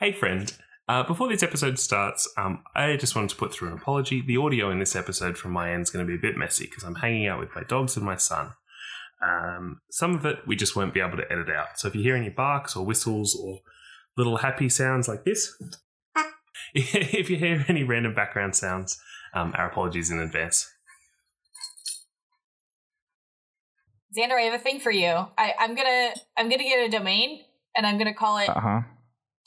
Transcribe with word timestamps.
Hey, 0.00 0.12
friend. 0.12 0.52
Uh, 0.88 1.04
before 1.04 1.28
this 1.28 1.44
episode 1.44 1.78
starts, 1.78 2.28
um, 2.36 2.64
I 2.74 2.96
just 2.96 3.14
wanted 3.14 3.30
to 3.30 3.36
put 3.36 3.54
through 3.54 3.68
an 3.68 3.74
apology. 3.74 4.20
The 4.20 4.36
audio 4.36 4.68
in 4.70 4.80
this 4.80 4.96
episode 4.96 5.38
from 5.38 5.52
my 5.52 5.72
end 5.72 5.82
is 5.82 5.90
going 5.90 6.04
to 6.04 6.10
be 6.10 6.16
a 6.18 6.20
bit 6.20 6.36
messy 6.36 6.64
because 6.64 6.82
I'm 6.82 6.96
hanging 6.96 7.28
out 7.28 7.38
with 7.38 7.54
my 7.54 7.62
dogs 7.62 7.96
and 7.96 8.04
my 8.04 8.16
son. 8.16 8.50
Um, 9.24 9.80
some 9.92 10.16
of 10.16 10.26
it 10.26 10.40
we 10.48 10.56
just 10.56 10.74
won't 10.74 10.94
be 10.94 11.00
able 11.00 11.16
to 11.18 11.30
edit 11.30 11.48
out. 11.48 11.78
So 11.78 11.86
if 11.86 11.94
you 11.94 12.02
hear 12.02 12.16
any 12.16 12.28
barks 12.28 12.74
or 12.74 12.84
whistles 12.84 13.36
or 13.40 13.60
little 14.16 14.38
happy 14.38 14.68
sounds 14.68 15.06
like 15.06 15.24
this, 15.24 15.56
if 16.74 17.30
you 17.30 17.36
hear 17.36 17.64
any 17.68 17.84
random 17.84 18.12
background 18.12 18.56
sounds, 18.56 19.00
um, 19.32 19.54
our 19.56 19.68
apologies 19.68 20.10
in 20.10 20.18
advance. 20.18 20.68
Xander, 24.18 24.38
I 24.38 24.42
have 24.42 24.54
a 24.54 24.62
thing 24.62 24.80
for 24.80 24.90
you. 24.90 25.06
I, 25.38 25.54
I'm 25.58 25.76
gonna 25.76 26.14
I'm 26.36 26.50
gonna 26.50 26.64
get 26.64 26.84
a 26.84 26.90
domain 26.90 27.44
and 27.76 27.86
I'm 27.86 27.96
gonna 27.96 28.12
call 28.12 28.38
it 28.38 28.48
Uh 28.48 28.82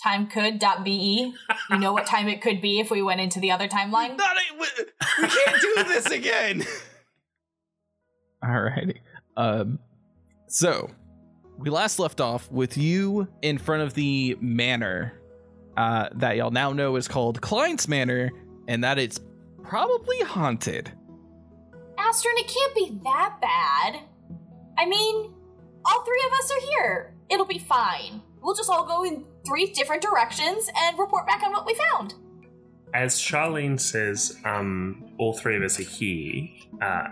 huh. 0.01 0.09
timecould.be. 0.09 1.33
You 1.69 1.79
know 1.79 1.93
what 1.93 2.05
time 2.05 2.27
it 2.27 2.41
could 2.41 2.61
be 2.61 2.79
if 2.79 2.91
we 2.91 3.01
went 3.01 3.21
into 3.21 3.39
the 3.39 3.51
other 3.51 3.67
timeline? 3.67 4.17
Not 4.17 4.37
a, 4.37 4.59
we, 4.59 4.67
we 5.21 5.27
can't 5.27 5.61
do 5.61 5.83
this 5.85 6.05
again. 6.07 6.63
Alrighty. 8.43 8.99
Um, 9.35 9.79
so 10.47 10.89
we 11.57 11.69
last 11.69 11.99
left 11.99 12.21
off 12.21 12.49
with 12.51 12.77
you 12.77 13.27
in 13.41 13.57
front 13.57 13.83
of 13.83 13.93
the 13.93 14.37
manor 14.39 15.13
uh, 15.77 16.09
that 16.15 16.37
y'all 16.37 16.51
now 16.51 16.71
know 16.71 16.95
is 16.95 17.07
called 17.07 17.39
Klein's 17.41 17.87
Manor, 17.87 18.31
and 18.67 18.83
that 18.83 18.97
it's 18.97 19.19
probably 19.63 20.19
haunted. 20.21 20.91
Astrid, 21.97 22.37
it 22.37 22.47
can't 22.47 22.75
be 22.75 22.99
that 23.03 23.37
bad. 23.41 24.01
I 24.77 24.85
mean, 24.87 25.33
all 25.85 26.03
three 26.03 26.23
of 26.25 26.33
us 26.33 26.51
are 26.51 26.61
here. 26.67 27.13
It'll 27.29 27.45
be 27.45 27.59
fine. 27.59 28.21
We'll 28.47 28.55
just 28.55 28.69
all 28.69 28.85
go 28.85 29.03
in 29.03 29.25
three 29.45 29.73
different 29.73 30.01
directions 30.01 30.69
and 30.81 30.97
report 30.97 31.27
back 31.27 31.43
on 31.43 31.51
what 31.51 31.65
we 31.65 31.75
found. 31.91 32.13
As 32.93 33.15
Charlene 33.15 33.77
says, 33.77 34.37
um, 34.45 35.03
all 35.17 35.33
three 35.33 35.57
of 35.57 35.63
us 35.63 35.77
are 35.81 35.83
here. 35.83 36.47
Uh, 36.81 37.09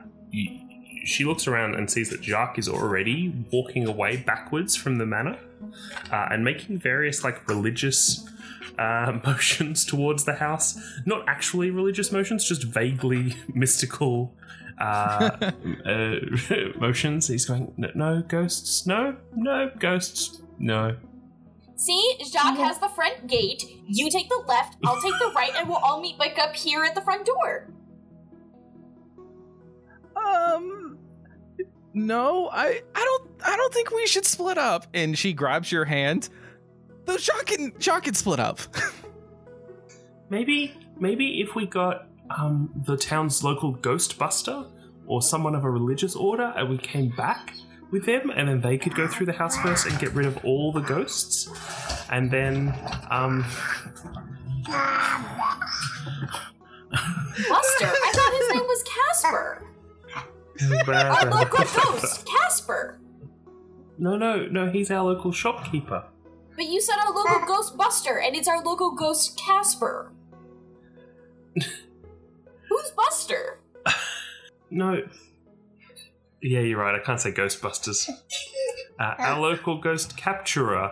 she 1.04 1.26
looks 1.26 1.46
around 1.46 1.76
and 1.76 1.92
sees 1.92 2.10
that 2.12 2.24
Jacques 2.24 2.58
is 2.58 2.70
already 2.70 3.36
walking 3.52 3.86
away 3.86 4.16
backwards 4.16 4.78
from 4.78 4.98
the 4.98 5.06
manor 5.06 5.38
uh, 6.10 6.30
and 6.32 6.46
making 6.46 6.80
various 6.80 7.22
like 7.26 7.46
religious 7.50 8.26
uh, 8.80 9.20
motions 9.26 9.84
towards 9.84 10.24
the 10.24 10.36
house. 10.36 10.80
Not 11.06 11.28
actually 11.28 11.70
religious 11.70 12.14
motions, 12.14 12.48
just 12.48 12.64
vaguely 12.64 13.36
mystical 13.54 14.34
uh, 14.78 15.52
uh, 15.86 16.16
motions. 16.80 17.28
He's 17.28 17.44
going, 17.44 17.74
no, 17.76 17.92
no 17.94 18.22
ghosts, 18.22 18.88
no, 18.88 19.18
no 19.36 19.70
ghosts, 19.78 20.42
no. 20.60 20.96
See, 21.78 22.18
Jacques 22.32 22.58
has 22.58 22.80
the 22.80 22.90
front 22.90 23.28
gate. 23.28 23.64
You 23.86 24.10
take 24.10 24.30
the 24.30 24.44
left, 24.48 24.78
I'll 24.86 25.02
take 25.02 25.14
the 25.20 25.32
right, 25.36 25.52
and 25.56 25.68
we'll 25.68 25.78
all 25.78 26.00
meet 26.00 26.18
back 26.18 26.40
up 26.40 26.56
here 26.56 26.84
at 26.84 26.96
the 26.96 27.02
front 27.02 27.26
door. 27.26 27.68
Um, 30.16 30.98
no, 31.94 32.50
I, 32.52 32.82
I 32.96 33.04
don't, 33.04 33.32
I 33.46 33.56
don't 33.58 33.74
think 33.74 33.92
we 33.92 34.08
should 34.08 34.26
split 34.26 34.58
up. 34.58 34.88
And 34.94 35.18
she 35.18 35.34
grabs 35.34 35.72
your 35.72 35.86
hand. 35.86 36.30
Though 37.06 37.18
Jacques 37.18 37.48
can, 37.48 37.74
Jacques 37.80 38.04
can 38.04 38.14
split 38.14 38.40
up. 38.40 38.60
Maybe, 40.30 40.74
maybe 41.00 41.40
if 41.42 41.54
we 41.54 41.68
got 41.68 42.08
um, 42.36 42.72
the 42.86 42.98
town's 42.98 43.44
local 43.44 43.76
Ghostbuster 43.78 44.72
or 45.06 45.22
someone 45.22 45.54
of 45.54 45.64
a 45.64 45.70
religious 45.70 46.16
order, 46.16 46.52
and 46.58 46.68
we 46.68 46.80
came 46.80 47.10
back 47.10 47.54
with 47.92 48.06
them, 48.06 48.30
and 48.30 48.48
then 48.48 48.62
they 48.62 48.78
could 48.78 48.96
go 48.96 49.08
through 49.08 49.26
the 49.28 49.34
house 49.34 49.58
first 49.58 49.86
and 49.86 49.98
get 50.00 50.12
rid 50.14 50.26
of 50.26 50.44
all 50.46 50.72
the 50.72 50.82
ghosts, 50.82 51.50
and 52.10 52.30
then 52.32 52.74
um, 53.10 53.46
Buster, 57.50 57.86
I 57.86 58.12
thought 58.16 58.34
his 58.40 58.50
name 58.54 58.64
was 58.64 58.84
Casper. 58.84 59.62
Our 60.88 61.32
local 61.32 61.66
ghost, 61.66 62.26
Casper. 62.26 62.98
no, 63.98 64.16
no, 64.16 64.46
no, 64.48 64.70
he's 64.72 64.90
our 64.92 65.04
local 65.04 65.32
shopkeeper. 65.32 66.06
But 66.56 66.66
you 66.66 66.80
said 66.80 66.96
our 67.06 67.14
local 67.14 67.46
ghost 67.46 67.76
Buster, 67.78 68.20
and 68.20 68.36
it's 68.36 68.48
our 68.48 68.64
local 68.64 68.92
ghost 68.92 69.38
Casper. 69.38 70.12
Who's 71.56 72.92
Buster? 72.96 73.60
No. 74.72 75.04
Yeah, 76.42 76.60
you're 76.60 76.80
right. 76.80 76.96
I 76.96 77.00
can't 77.00 77.20
say 77.20 77.32
Ghostbusters. 77.32 78.10
Uh, 78.98 79.14
our 79.18 79.42
local 79.42 79.82
ghost 79.82 80.16
capturer. 80.16 80.90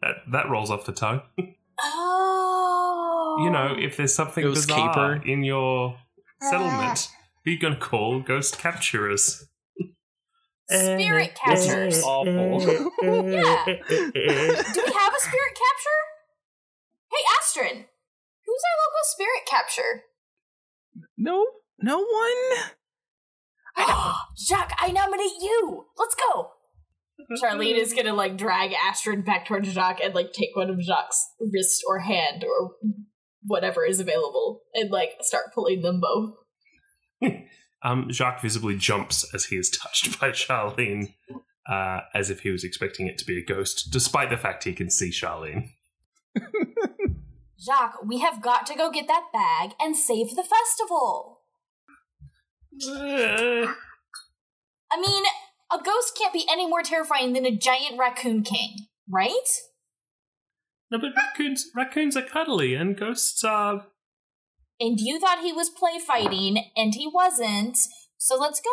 That, 0.00 0.14
that 0.30 0.48
rolls 0.48 0.70
off 0.70 0.86
the 0.86 0.92
tongue. 0.92 1.22
Oh. 1.84 3.38
you 3.42 3.50
know, 3.50 3.74
if 3.76 3.96
there's 3.96 4.14
something 4.14 4.44
Ghost 4.44 4.68
bizarre 4.68 5.18
keeper. 5.18 5.28
in 5.28 5.42
your 5.42 5.96
ah. 6.40 6.50
settlement, 6.50 7.08
who 7.44 7.50
you 7.50 7.58
gonna 7.58 7.74
call 7.74 8.20
ghost 8.20 8.58
capturers? 8.58 9.48
Spirit 10.70 11.30
eh, 11.30 11.34
catchers. 11.34 11.98
Eh, 11.98 12.00
eh, 12.00 12.04
Awful. 12.04 13.30
Yeah. 13.30 13.64
Do 13.64 14.12
we 14.14 14.92
have 14.92 15.14
a 15.14 15.20
spirit 15.20 15.54
capture? 15.58 16.02
Hey, 17.10 17.24
Astrid, 17.40 17.86
who's 18.46 18.62
our 18.68 18.76
local 18.84 19.04
spirit 19.04 19.42
capture? 19.50 20.02
no, 21.16 21.44
no 21.80 21.98
one. 21.98 22.70
Jacques, 24.48 24.76
I 24.78 24.92
nominate 24.92 25.40
you. 25.40 25.86
Let's 25.98 26.14
go. 26.14 26.50
Charlene 27.42 27.78
is 27.78 27.94
gonna 27.94 28.14
like 28.14 28.36
drag 28.36 28.72
Astrid 28.72 29.24
back 29.24 29.46
towards 29.46 29.72
Jacques 29.72 30.00
and 30.02 30.14
like 30.14 30.32
take 30.32 30.54
one 30.54 30.70
of 30.70 30.80
Jacques' 30.80 31.14
wrist 31.40 31.82
or 31.86 32.00
hand 32.00 32.44
or 32.44 32.72
whatever 33.44 33.84
is 33.84 34.00
available 34.00 34.62
and 34.74 34.90
like 34.90 35.12
start 35.20 35.46
pulling 35.54 35.82
them 35.82 36.00
both. 36.00 36.34
Um, 37.84 38.06
Jacques 38.10 38.40
visibly 38.40 38.76
jumps 38.76 39.28
as 39.34 39.46
he 39.46 39.56
is 39.56 39.68
touched 39.68 40.20
by 40.20 40.30
Charlene, 40.30 41.14
uh, 41.68 42.00
as 42.14 42.30
if 42.30 42.40
he 42.40 42.50
was 42.50 42.62
expecting 42.64 43.06
it 43.08 43.18
to 43.18 43.26
be 43.26 43.38
a 43.38 43.44
ghost, 43.44 43.88
despite 43.90 44.30
the 44.30 44.36
fact 44.36 44.64
he 44.64 44.72
can 44.72 44.88
see 44.88 45.10
Charlene. 45.10 45.70
Jacques, 47.58 48.04
we 48.06 48.20
have 48.20 48.40
got 48.40 48.66
to 48.66 48.76
go 48.76 48.90
get 48.90 49.08
that 49.08 49.30
bag 49.32 49.72
and 49.80 49.96
save 49.96 50.30
the 50.30 50.44
festival. 50.44 51.41
I 52.80 53.74
mean, 55.00 55.24
a 55.72 55.78
ghost 55.82 56.16
can't 56.18 56.32
be 56.32 56.46
any 56.50 56.66
more 56.66 56.82
terrifying 56.82 57.32
than 57.32 57.46
a 57.46 57.56
giant 57.56 57.98
raccoon 57.98 58.42
king, 58.42 58.86
right? 59.08 59.48
No, 60.90 60.98
but 60.98 61.12
raccoons 61.16 61.70
raccoons 61.74 62.16
are 62.16 62.22
cuddly, 62.22 62.74
and 62.74 62.96
ghosts 62.96 63.42
are. 63.44 63.86
And 64.78 65.00
you 65.00 65.18
thought 65.18 65.40
he 65.40 65.52
was 65.52 65.70
play 65.70 65.98
fighting, 65.98 66.70
and 66.76 66.94
he 66.94 67.08
wasn't. 67.08 67.78
So 68.18 68.36
let's 68.36 68.60
go. 68.60 68.70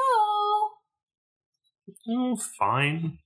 Oh, 2.09 2.35
fine. 2.35 3.19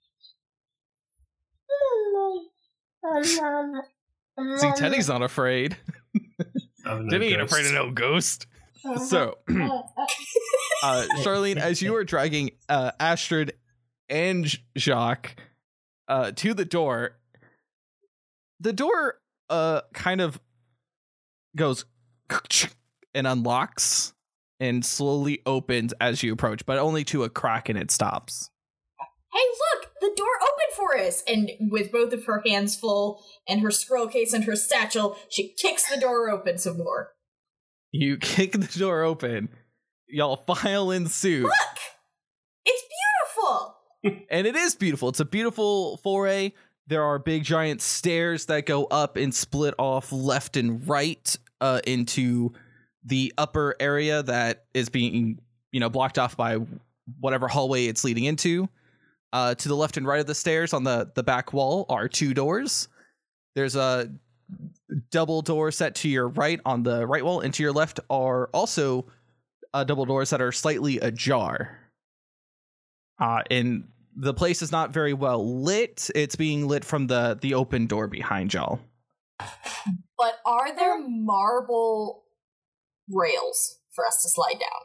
See, 4.57 4.71
Teddy's 4.75 5.09
not 5.09 5.21
afraid. 5.21 5.77
Oh, 6.85 6.99
no 6.99 7.09
Didn't 7.09 7.23
ain't 7.23 7.41
afraid 7.41 7.65
of 7.65 7.73
no 7.73 7.91
ghost. 7.91 8.47
So, 9.05 9.37
uh, 9.49 11.05
Charlene, 11.21 11.57
as 11.57 11.81
you 11.81 11.95
are 11.95 12.03
dragging 12.03 12.51
uh, 12.67 12.91
Astrid 12.99 13.53
and 14.09 14.45
Jacques 14.77 15.35
uh, 16.07 16.31
to 16.31 16.53
the 16.53 16.65
door, 16.65 17.17
the 18.59 18.73
door 18.73 19.19
uh, 19.49 19.81
kind 19.93 20.19
of 20.19 20.39
goes 21.55 21.85
and 23.13 23.27
unlocks 23.27 24.13
and 24.59 24.85
slowly 24.85 25.41
opens 25.45 25.93
as 26.01 26.23
you 26.23 26.33
approach, 26.33 26.65
but 26.65 26.77
only 26.77 27.03
to 27.05 27.23
a 27.23 27.29
crack 27.29 27.69
and 27.69 27.77
it 27.77 27.91
stops. 27.91 28.49
Hey, 29.31 29.39
look, 29.39 29.91
the 29.99 30.11
door 30.15 30.27
opened 30.41 30.75
for 30.75 30.97
us. 30.97 31.23
And 31.27 31.51
with 31.71 31.91
both 31.91 32.13
of 32.13 32.25
her 32.25 32.43
hands 32.45 32.75
full 32.75 33.23
and 33.47 33.61
her 33.61 33.71
scroll 33.71 34.07
case 34.07 34.33
and 34.33 34.43
her 34.43 34.55
satchel, 34.55 35.17
she 35.29 35.53
kicks 35.53 35.89
the 35.89 35.99
door 35.99 36.29
open 36.29 36.57
some 36.57 36.77
more. 36.77 37.12
You 37.93 38.17
kick 38.21 38.51
the 38.53 38.79
door 38.79 39.03
open, 39.03 39.49
y'all 40.07 40.35
file 40.35 40.91
in 40.91 41.07
suit. 41.07 41.43
Look! 41.43 41.53
It's 42.65 42.83
beautiful! 42.83 43.75
and 44.29 44.47
it 44.47 44.55
is 44.55 44.75
beautiful. 44.75 45.09
It's 45.09 45.21
a 45.21 45.25
beautiful 45.25 45.97
foray. 45.97 46.51
There 46.87 47.03
are 47.03 47.19
big 47.19 47.43
giant 47.43 47.81
stairs 47.81 48.47
that 48.47 48.65
go 48.65 48.85
up 48.85 49.15
and 49.15 49.33
split 49.33 49.73
off 49.77 50.11
left 50.11 50.57
and 50.57 50.85
right 50.87 51.37
uh, 51.61 51.79
into 51.85 52.51
the 53.05 53.33
upper 53.37 53.75
area 53.79 54.23
that 54.23 54.65
is 54.73 54.89
being, 54.89 55.39
you 55.71 55.79
know, 55.79 55.89
blocked 55.89 56.19
off 56.19 56.35
by 56.35 56.57
whatever 57.19 57.47
hallway 57.47 57.85
it's 57.85 58.03
leading 58.03 58.25
into. 58.25 58.67
Uh, 59.31 59.55
to 59.55 59.67
the 59.67 59.75
left 59.75 59.97
and 59.97 60.05
right 60.05 60.19
of 60.19 60.27
the 60.27 60.35
stairs 60.35 60.73
on 60.73 60.83
the 60.83 61.11
the 61.15 61.23
back 61.23 61.53
wall 61.53 61.85
are 61.89 62.07
two 62.07 62.33
doors. 62.33 62.87
There's 63.55 63.75
a 63.75 64.11
double 65.11 65.41
door 65.41 65.71
set 65.71 65.95
to 65.95 66.09
your 66.09 66.27
right 66.27 66.59
on 66.65 66.83
the 66.83 67.05
right 67.05 67.23
wall, 67.23 67.41
and 67.41 67.53
to 67.53 67.63
your 67.63 67.71
left 67.71 67.99
are 68.09 68.47
also 68.53 69.05
uh, 69.73 69.83
double 69.83 70.05
doors 70.05 70.29
that 70.29 70.41
are 70.41 70.51
slightly 70.51 70.99
ajar. 70.99 71.79
Uh, 73.19 73.41
and 73.49 73.87
the 74.15 74.33
place 74.33 74.61
is 74.61 74.71
not 74.71 74.91
very 74.91 75.13
well 75.13 75.61
lit. 75.61 76.09
It's 76.15 76.35
being 76.35 76.67
lit 76.67 76.85
from 76.85 77.07
the 77.07 77.37
the 77.41 77.53
open 77.53 77.87
door 77.87 78.07
behind 78.07 78.53
y'all. 78.53 78.79
But 80.17 80.35
are 80.45 80.75
there 80.75 80.97
marble 81.05 82.23
rails 83.09 83.79
for 83.93 84.05
us 84.05 84.21
to 84.23 84.29
slide 84.29 84.59
down? 84.59 84.81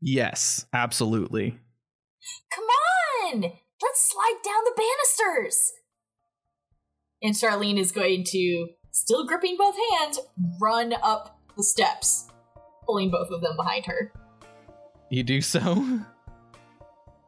Yes, 0.00 0.66
absolutely. 0.72 1.58
Come 2.52 2.64
on! 2.64 3.42
Let's 3.42 4.10
slide 4.10 4.40
down 4.44 4.64
the 4.64 4.74
banisters! 4.76 5.72
And 7.22 7.34
Charlene 7.34 7.78
is 7.78 7.92
going 7.92 8.24
to, 8.24 8.68
still 8.92 9.26
gripping 9.26 9.56
both 9.58 9.76
hands, 9.92 10.18
run 10.60 10.94
up 11.02 11.38
the 11.56 11.62
steps, 11.62 12.28
pulling 12.86 13.10
both 13.10 13.30
of 13.30 13.42
them 13.42 13.56
behind 13.56 13.86
her. 13.86 14.12
You 15.10 15.22
do 15.22 15.40
so. 15.40 16.00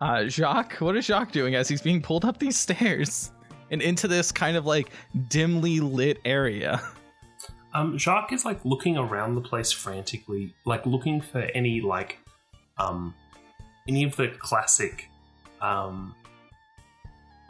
Uh, 0.02 0.26
Jacques, 0.26 0.78
what 0.80 0.96
is 0.96 1.06
Jacques 1.06 1.30
doing 1.30 1.54
as 1.54 1.68
he's 1.68 1.80
being 1.80 2.02
pulled 2.02 2.24
up 2.24 2.36
these 2.38 2.56
stairs 2.56 3.30
and 3.70 3.80
into 3.80 4.08
this 4.08 4.32
kind 4.32 4.56
of 4.56 4.66
like 4.66 4.90
dimly 5.28 5.78
lit 5.78 6.18
area? 6.24 6.82
Um, 7.72 7.96
Jacques 7.96 8.32
is 8.32 8.44
like 8.44 8.64
looking 8.64 8.98
around 8.98 9.36
the 9.36 9.40
place 9.40 9.70
frantically, 9.70 10.52
like 10.66 10.84
looking 10.86 11.20
for 11.20 11.42
any 11.54 11.80
like, 11.80 12.18
um, 12.78 13.14
any 13.88 14.02
of 14.02 14.16
the 14.16 14.32
classic, 14.40 15.08
um, 15.60 16.16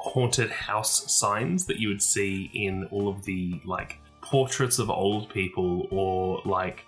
haunted 0.03 0.51
house 0.51 1.13
signs 1.13 1.65
that 1.67 1.79
you 1.79 1.89
would 1.89 2.03
see 2.03 2.51
in 2.55 2.85
all 2.91 3.09
of 3.09 3.25
the 3.25 3.61
like 3.65 4.01
portraits 4.21 4.81
of 4.81 4.91
old 4.91 5.29
people 5.29 5.87
or 5.93 6.43
like 6.45 6.85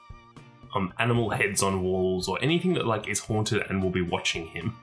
um 0.74 0.92
animal 0.98 1.30
heads 1.30 1.62
on 1.62 1.82
walls 1.84 2.28
or 2.28 2.38
anything 2.42 2.74
that 2.74 2.86
like 2.86 3.06
is 3.08 3.20
haunted 3.20 3.62
and 3.68 3.80
will 3.80 3.90
be 3.90 4.02
watching 4.02 4.46
him. 4.48 4.76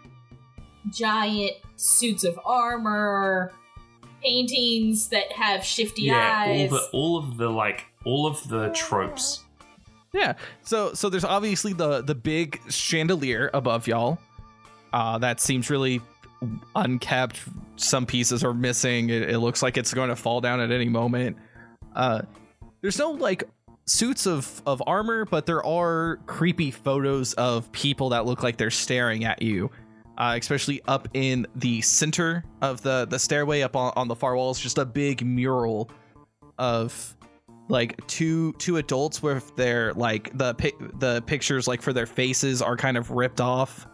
Giant 0.90 1.58
suits 1.76 2.24
of 2.24 2.40
armor, 2.46 3.52
paintings 4.24 5.10
that 5.10 5.30
have 5.34 5.64
shifty 5.64 6.04
yeah, 6.04 6.46
all 6.48 6.54
eyes. 6.54 6.70
the 6.70 6.90
all 6.94 7.18
of 7.18 7.38
the 7.38 7.50
like 7.50 7.86
all 8.06 8.26
of 8.26 8.48
the 8.48 8.70
tropes. 8.70 9.44
Yeah. 10.14 10.36
So 10.62 10.94
so 10.94 11.10
there's 11.10 11.26
obviously 11.26 11.74
the 11.74 12.02
the 12.02 12.16
big 12.16 12.62
chandelier 12.70 13.50
above 13.54 13.88
y'all. 13.88 14.20
Uh 14.94 15.18
that 15.18 15.42
seems 15.42 15.70
really 15.70 16.02
unkept. 16.76 17.42
Some 17.76 18.06
pieces 18.06 18.44
are 18.44 18.54
missing. 18.54 19.10
It, 19.10 19.30
it 19.30 19.40
looks 19.40 19.62
like 19.62 19.78
it's 19.78 19.94
going 19.94 20.10
to 20.10 20.16
fall 20.16 20.42
down 20.42 20.60
at 20.60 20.72
any 20.72 20.90
moment. 20.90 21.38
Uh 21.96 22.22
there's 22.82 22.98
no 22.98 23.12
like 23.12 23.44
suits 23.86 24.26
of 24.26 24.62
of 24.66 24.82
armor, 24.88 25.26
but 25.26 25.46
there 25.46 25.66
are 25.66 26.18
creepy 26.26 26.72
photos 26.72 27.34
of 27.34 27.72
people 27.72 28.10
that 28.10 28.26
look 28.26 28.44
like 28.44 28.58
they're 28.58 28.70
staring 28.70 29.26
at 29.26 29.42
you. 29.42 29.70
Uh, 30.18 30.36
especially 30.40 30.82
up 30.88 31.08
in 31.14 31.48
the 31.56 31.82
center 31.82 32.44
of 32.62 32.82
the 32.82 33.08
the 33.10 33.18
stairway 33.18 33.62
up 33.62 33.76
on, 33.76 33.92
on 33.96 34.08
the 34.08 34.16
far 34.16 34.36
wall, 34.36 34.48
walls 34.48 34.60
just 34.60 34.78
a 34.78 34.86
big 34.86 35.26
mural 35.26 35.90
of 36.60 37.16
like 37.70 38.06
two 38.08 38.54
two 38.54 38.78
adults 38.78 39.24
with 39.24 39.56
their 39.56 39.94
like 39.94 40.38
the 40.38 40.54
the 41.00 41.24
pictures 41.26 41.68
like 41.68 41.82
for 41.82 41.94
their 41.94 42.06
faces 42.06 42.62
are 42.62 42.76
kind 42.76 42.98
of 42.98 43.10
ripped 43.10 43.42
off 43.42 43.88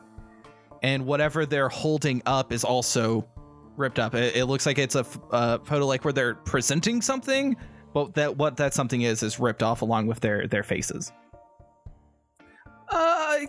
and 0.84 1.06
whatever 1.06 1.46
they're 1.46 1.70
holding 1.70 2.22
up 2.26 2.52
is 2.52 2.64
also 2.64 3.28
ripped 3.76 4.00
up 4.00 4.16
it, 4.16 4.36
it 4.36 4.46
looks 4.46 4.66
like 4.66 4.78
it's 4.78 4.96
a, 4.96 5.00
f- 5.00 5.20
a 5.32 5.60
photo 5.60 5.86
like 5.86 6.04
where 6.04 6.14
they're 6.14 6.36
presenting 6.36 7.02
something 7.02 7.56
but 7.94 8.14
that 8.16 8.36
what 8.38 8.58
that 8.58 8.74
something 8.74 9.02
is 9.02 9.22
is 9.24 9.40
ripped 9.40 9.64
off 9.64 9.82
along 9.82 10.08
with 10.08 10.20
their 10.20 10.48
their 10.48 10.64
faces 10.64 11.12
uh 12.90 12.96
i 12.96 13.48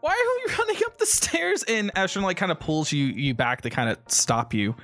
why 0.00 0.10
are 0.10 0.14
you 0.14 0.56
running 0.58 0.76
up 0.86 0.96
the 0.98 1.06
stairs 1.06 1.62
and 1.64 1.90
ashton 1.94 2.22
like 2.22 2.36
kind 2.36 2.52
of 2.52 2.58
pulls 2.58 2.92
you 2.92 3.06
you 3.06 3.34
back 3.34 3.60
to 3.60 3.70
kind 3.70 3.90
of 3.90 3.98
stop 4.08 4.54
you 4.54 4.74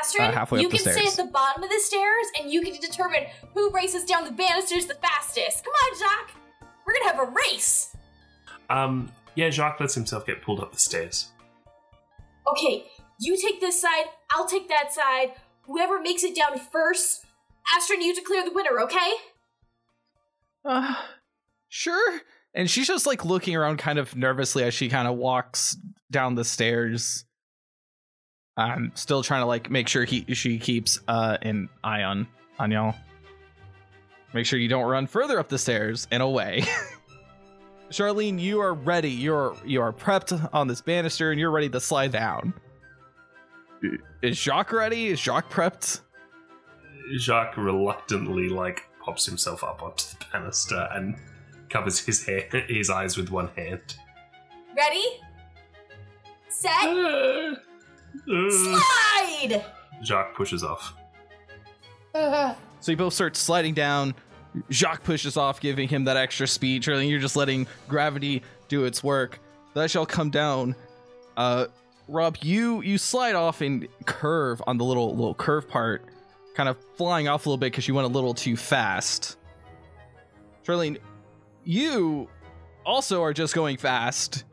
Astrid, 0.00 0.28
uh, 0.28 0.32
halfway 0.32 0.60
you 0.60 0.66
up 0.66 0.72
the 0.72 0.78
can 0.78 0.92
stay 0.92 1.06
at 1.06 1.16
the 1.16 1.32
bottom 1.32 1.62
of 1.62 1.70
the 1.70 1.78
stairs 1.78 2.26
and 2.38 2.50
you 2.50 2.62
can 2.62 2.74
determine 2.80 3.24
who 3.54 3.70
races 3.70 4.04
down 4.04 4.24
the 4.24 4.32
banisters 4.32 4.86
the 4.86 4.94
fastest. 4.94 5.64
Come 5.64 5.72
on, 5.72 5.98
Jacques! 5.98 6.34
We're 6.86 6.94
gonna 6.94 7.16
have 7.16 7.28
a 7.28 7.32
race! 7.32 7.96
Um, 8.68 9.10
yeah, 9.36 9.50
Jacques 9.50 9.78
lets 9.78 9.94
himself 9.94 10.26
get 10.26 10.42
pulled 10.42 10.60
up 10.60 10.72
the 10.72 10.78
stairs. 10.78 11.30
Okay, 12.50 12.86
you 13.20 13.36
take 13.36 13.60
this 13.60 13.80
side, 13.80 14.06
I'll 14.32 14.48
take 14.48 14.68
that 14.68 14.92
side. 14.92 15.32
Whoever 15.62 16.00
makes 16.00 16.24
it 16.24 16.34
down 16.34 16.58
first, 16.58 17.24
Astrid, 17.76 18.02
you 18.02 18.14
declare 18.14 18.44
the 18.44 18.52
winner, 18.52 18.80
okay? 18.80 19.12
Uh, 20.64 20.94
sure. 21.68 22.20
And 22.54 22.70
she's 22.70 22.86
just 22.86 23.06
like 23.06 23.24
looking 23.24 23.54
around 23.54 23.78
kind 23.78 23.98
of 23.98 24.16
nervously 24.16 24.64
as 24.64 24.72
she 24.74 24.88
kind 24.88 25.06
of 25.06 25.16
walks 25.16 25.76
down 26.10 26.34
the 26.34 26.44
stairs. 26.44 27.24
I'm 28.56 28.92
still 28.94 29.22
trying 29.22 29.42
to 29.42 29.46
like 29.46 29.70
make 29.70 29.86
sure 29.86 30.04
he 30.04 30.24
she 30.32 30.58
keeps 30.58 30.98
uh 31.06 31.36
an 31.42 31.68
eye 31.84 32.02
on 32.04 32.26
on 32.58 32.70
y'all. 32.70 32.94
Make 34.32 34.46
sure 34.46 34.58
you 34.58 34.68
don't 34.68 34.86
run 34.86 35.06
further 35.06 35.38
up 35.38 35.48
the 35.48 35.58
stairs 35.58 36.08
and 36.10 36.22
away. 36.22 36.64
Charlene, 37.90 38.40
you 38.40 38.60
are 38.60 38.74
ready. 38.74 39.10
You're 39.10 39.56
you 39.64 39.80
are 39.80 39.92
prepped 39.92 40.48
on 40.52 40.68
this 40.68 40.80
banister 40.80 41.30
and 41.30 41.40
you're 41.40 41.50
ready 41.50 41.68
to 41.70 41.80
slide 41.80 42.12
down. 42.12 42.52
Is 44.22 44.38
Jacques 44.38 44.72
ready? 44.72 45.08
Is 45.08 45.20
Jacques 45.20 45.50
prepped? 45.50 46.00
Jacques 47.18 47.56
reluctantly 47.56 48.48
like 48.48 48.88
pops 49.04 49.24
himself 49.26 49.62
up 49.62 49.82
onto 49.82 50.04
the 50.18 50.24
banister 50.32 50.88
and 50.92 51.16
covers 51.68 52.00
his 52.00 52.24
hair, 52.26 52.48
his 52.68 52.90
eyes 52.90 53.16
with 53.16 53.30
one 53.30 53.48
hand. 53.56 53.96
Ready? 54.76 55.04
Set? 56.48 56.70
Uh, 56.84 57.54
uh, 58.32 58.50
Slide! 58.50 59.64
Jacques 60.02 60.34
pushes 60.34 60.64
off. 60.64 60.94
So 62.80 62.92
you 62.92 62.96
both 62.96 63.14
start 63.14 63.36
sliding 63.36 63.74
down. 63.74 64.14
Jacques 64.70 65.04
pushes 65.04 65.36
off, 65.36 65.60
giving 65.60 65.88
him 65.88 66.04
that 66.04 66.16
extra 66.16 66.46
speed. 66.46 66.82
Charlie, 66.82 67.08
you're 67.08 67.20
just 67.20 67.36
letting 67.36 67.66
gravity 67.88 68.42
do 68.68 68.84
its 68.84 69.02
work. 69.02 69.40
That 69.74 69.90
shall 69.90 70.06
come 70.06 70.30
down. 70.30 70.74
Uh, 71.36 71.66
Rob, 72.08 72.38
you 72.42 72.82
you 72.82 72.98
slide 72.98 73.34
off 73.34 73.60
and 73.60 73.88
curve 74.06 74.62
on 74.66 74.78
the 74.78 74.84
little 74.84 75.14
little 75.14 75.34
curve 75.34 75.68
part, 75.68 76.04
kind 76.54 76.68
of 76.68 76.76
flying 76.96 77.28
off 77.28 77.46
a 77.46 77.48
little 77.48 77.58
bit 77.58 77.72
because 77.72 77.86
you 77.88 77.94
went 77.94 78.06
a 78.06 78.10
little 78.10 78.32
too 78.32 78.56
fast. 78.56 79.36
Charlene, 80.64 80.98
you 81.64 82.28
also 82.84 83.22
are 83.22 83.32
just 83.32 83.54
going 83.54 83.76
fast. 83.76 84.44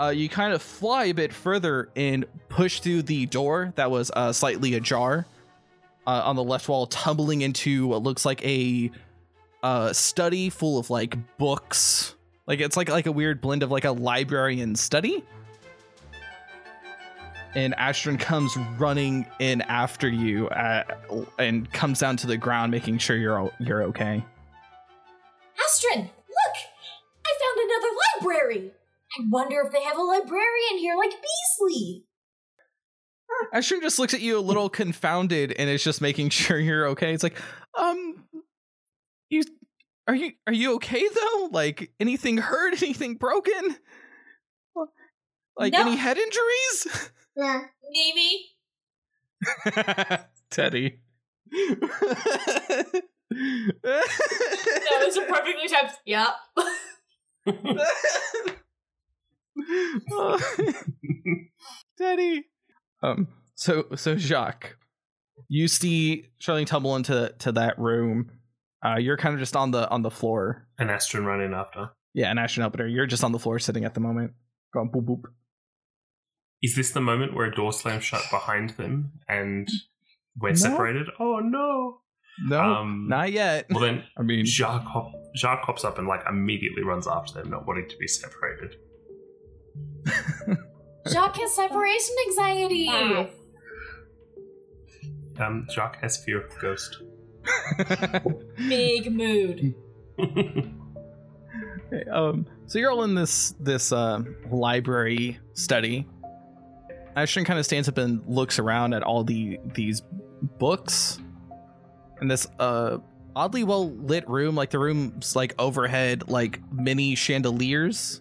Uh, 0.00 0.10
you 0.10 0.28
kind 0.28 0.52
of 0.52 0.62
fly 0.62 1.06
a 1.06 1.14
bit 1.14 1.32
further 1.32 1.90
and 1.96 2.24
push 2.48 2.78
through 2.80 3.02
the 3.02 3.26
door 3.26 3.72
that 3.74 3.90
was 3.90 4.12
uh, 4.14 4.32
slightly 4.32 4.74
ajar 4.74 5.26
uh, 6.06 6.22
on 6.24 6.36
the 6.36 6.42
left 6.42 6.68
wall, 6.68 6.86
tumbling 6.86 7.42
into 7.42 7.88
what 7.88 8.04
looks 8.04 8.24
like 8.24 8.44
a 8.44 8.90
uh, 9.62 9.92
study 9.92 10.50
full 10.50 10.78
of 10.78 10.90
like 10.90 11.16
books. 11.38 12.14
Like 12.46 12.60
it's 12.60 12.76
like 12.76 12.88
like 12.88 13.06
a 13.06 13.12
weird 13.12 13.40
blend 13.40 13.62
of 13.62 13.70
like 13.70 13.84
a 13.84 13.92
librarian 13.92 14.74
study. 14.76 15.24
And 17.54 17.74
Astron 17.76 18.20
comes 18.20 18.56
running 18.78 19.26
in 19.38 19.62
after 19.62 20.08
you 20.08 20.48
uh, 20.48 20.84
and 21.38 21.70
comes 21.72 21.98
down 22.00 22.16
to 22.18 22.26
the 22.26 22.36
ground, 22.36 22.70
making 22.70 22.98
sure 22.98 23.16
you're 23.16 23.50
you're 23.58 23.82
okay. 23.84 24.24
Astrid, 25.64 25.98
look! 25.98 26.56
I 27.26 27.32
found 27.40 27.70
another 27.70 28.32
library! 28.36 28.72
I 29.18 29.24
wonder 29.30 29.62
if 29.64 29.72
they 29.72 29.82
have 29.82 29.96
a 29.96 30.02
librarian 30.02 30.78
here 30.78 30.96
like 30.96 31.10
Beasley! 31.10 32.04
Astron 33.54 33.80
just 33.80 33.98
looks 33.98 34.14
at 34.14 34.20
you 34.20 34.38
a 34.38 34.40
little 34.40 34.68
confounded 34.68 35.52
and 35.52 35.68
is 35.68 35.82
just 35.82 36.00
making 36.00 36.28
sure 36.30 36.58
you're 36.58 36.88
okay. 36.88 37.12
It's 37.12 37.22
like, 37.22 37.36
um, 37.74 38.24
you 39.30 39.42
are 40.06 40.14
you 40.14 40.32
are 40.46 40.52
you 40.52 40.74
okay 40.76 41.06
though? 41.08 41.48
Like 41.50 41.90
anything 42.00 42.38
hurt? 42.38 42.74
Anything 42.82 43.14
broken? 43.16 43.76
Like 45.56 45.72
No. 45.72 45.80
any 45.80 45.96
head 45.96 46.18
injuries? 46.18 47.10
Yeah, 47.36 47.60
Maybe. 47.92 48.46
Teddy. 50.50 50.98
That 51.52 53.02
was 55.04 55.16
a 55.16 55.20
perfectly 55.22 55.68
timed. 55.68 55.92
Yep. 56.04 56.28
Teddy. 61.98 62.44
Um. 63.02 63.28
So 63.54 63.86
so 63.96 64.16
Jacques, 64.16 64.76
you 65.48 65.68
see 65.68 66.26
Charlene 66.40 66.66
tumble 66.66 66.96
into 66.96 67.34
to 67.40 67.52
that 67.52 67.78
room. 67.78 68.30
Uh, 68.84 68.96
you're 68.96 69.16
kind 69.16 69.34
of 69.34 69.40
just 69.40 69.56
on 69.56 69.70
the 69.72 69.88
on 69.90 70.02
the 70.02 70.10
floor. 70.10 70.66
An 70.78 70.88
Astron 70.88 71.24
running 71.24 71.52
after. 71.54 71.90
Yeah, 72.14 72.30
an 72.30 72.38
Ashton 72.38 72.62
Elpiter, 72.64 72.90
you're 72.92 73.06
just 73.06 73.22
on 73.24 73.32
the 73.32 73.38
floor 73.38 73.58
sitting 73.58 73.84
at 73.84 73.94
the 73.94 74.00
moment. 74.00 74.32
Going 74.72 74.90
boop 74.90 75.04
boop. 75.04 75.22
Is 76.62 76.74
this 76.74 76.90
the 76.92 77.00
moment 77.00 77.34
where 77.34 77.46
a 77.46 77.54
door 77.54 77.72
slams 77.72 78.04
shut 78.04 78.22
behind 78.30 78.70
them 78.70 79.12
and 79.28 79.68
we're 80.36 80.50
No. 80.50 80.54
separated? 80.56 81.06
Oh 81.20 81.38
no! 81.38 82.00
No, 82.46 82.60
Um, 82.60 83.06
not 83.08 83.32
yet. 83.32 83.66
Well 83.70 83.80
then, 83.80 84.04
I 84.18 84.22
mean, 84.22 84.44
Jacques, 84.44 84.84
hop, 84.84 85.12
Jacques 85.36 85.64
hops 85.64 85.84
up 85.84 85.98
and 85.98 86.06
like 86.08 86.20
immediately 86.28 86.82
runs 86.84 87.06
after 87.08 87.34
them, 87.40 87.50
not 87.50 87.66
wanting 87.66 87.88
to 87.88 87.96
be 87.98 88.06
separated. 88.08 88.76
Jacques 91.08 91.36
has 91.36 91.54
separation 91.54 92.14
anxiety. 92.28 92.88
Um, 95.40 95.66
Jacques 95.70 95.98
has 96.00 96.22
fear 96.24 96.44
of 96.44 96.52
ghost. 96.60 96.96
Big 98.56 99.12
mood. 99.12 99.74
Um, 102.10 102.46
so 102.66 102.78
you're 102.78 102.90
all 102.90 103.04
in 103.04 103.14
this 103.14 103.54
this 103.60 103.92
uh, 103.92 104.22
library 104.50 105.38
study. 105.54 106.06
Ashton 107.16 107.44
kind 107.44 107.58
of 107.58 107.64
stands 107.64 107.88
up 107.88 107.98
and 107.98 108.22
looks 108.26 108.58
around 108.58 108.94
at 108.94 109.02
all 109.02 109.24
the 109.24 109.58
these 109.74 110.02
books, 110.58 111.18
and 112.20 112.30
this 112.30 112.46
uh 112.58 112.98
oddly 113.34 113.64
well 113.64 113.90
lit 113.90 114.28
room. 114.28 114.54
Like 114.54 114.70
the 114.70 114.78
room's 114.78 115.34
like 115.34 115.54
overhead, 115.58 116.28
like 116.28 116.60
mini 116.72 117.14
chandeliers 117.14 118.20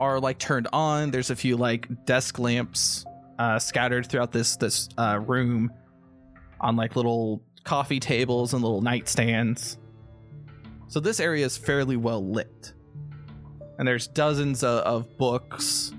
are 0.00 0.18
like 0.20 0.38
turned 0.38 0.68
on. 0.72 1.10
There's 1.10 1.30
a 1.30 1.36
few 1.36 1.56
like 1.56 2.06
desk 2.06 2.38
lamps 2.38 3.04
uh, 3.38 3.58
scattered 3.58 4.06
throughout 4.06 4.32
this 4.32 4.56
this 4.56 4.88
uh, 4.96 5.20
room 5.26 5.70
on 6.60 6.76
like 6.76 6.96
little 6.96 7.42
coffee 7.64 8.00
tables 8.00 8.54
and 8.54 8.62
little 8.62 8.82
nightstands. 8.82 9.76
So 10.88 11.00
this 11.00 11.20
area 11.20 11.44
is 11.44 11.56
fairly 11.56 11.96
well 11.96 12.24
lit, 12.24 12.72
and 13.78 13.86
there's 13.86 14.08
dozens 14.08 14.64
of, 14.64 14.80
of 14.80 15.18
books. 15.18 15.92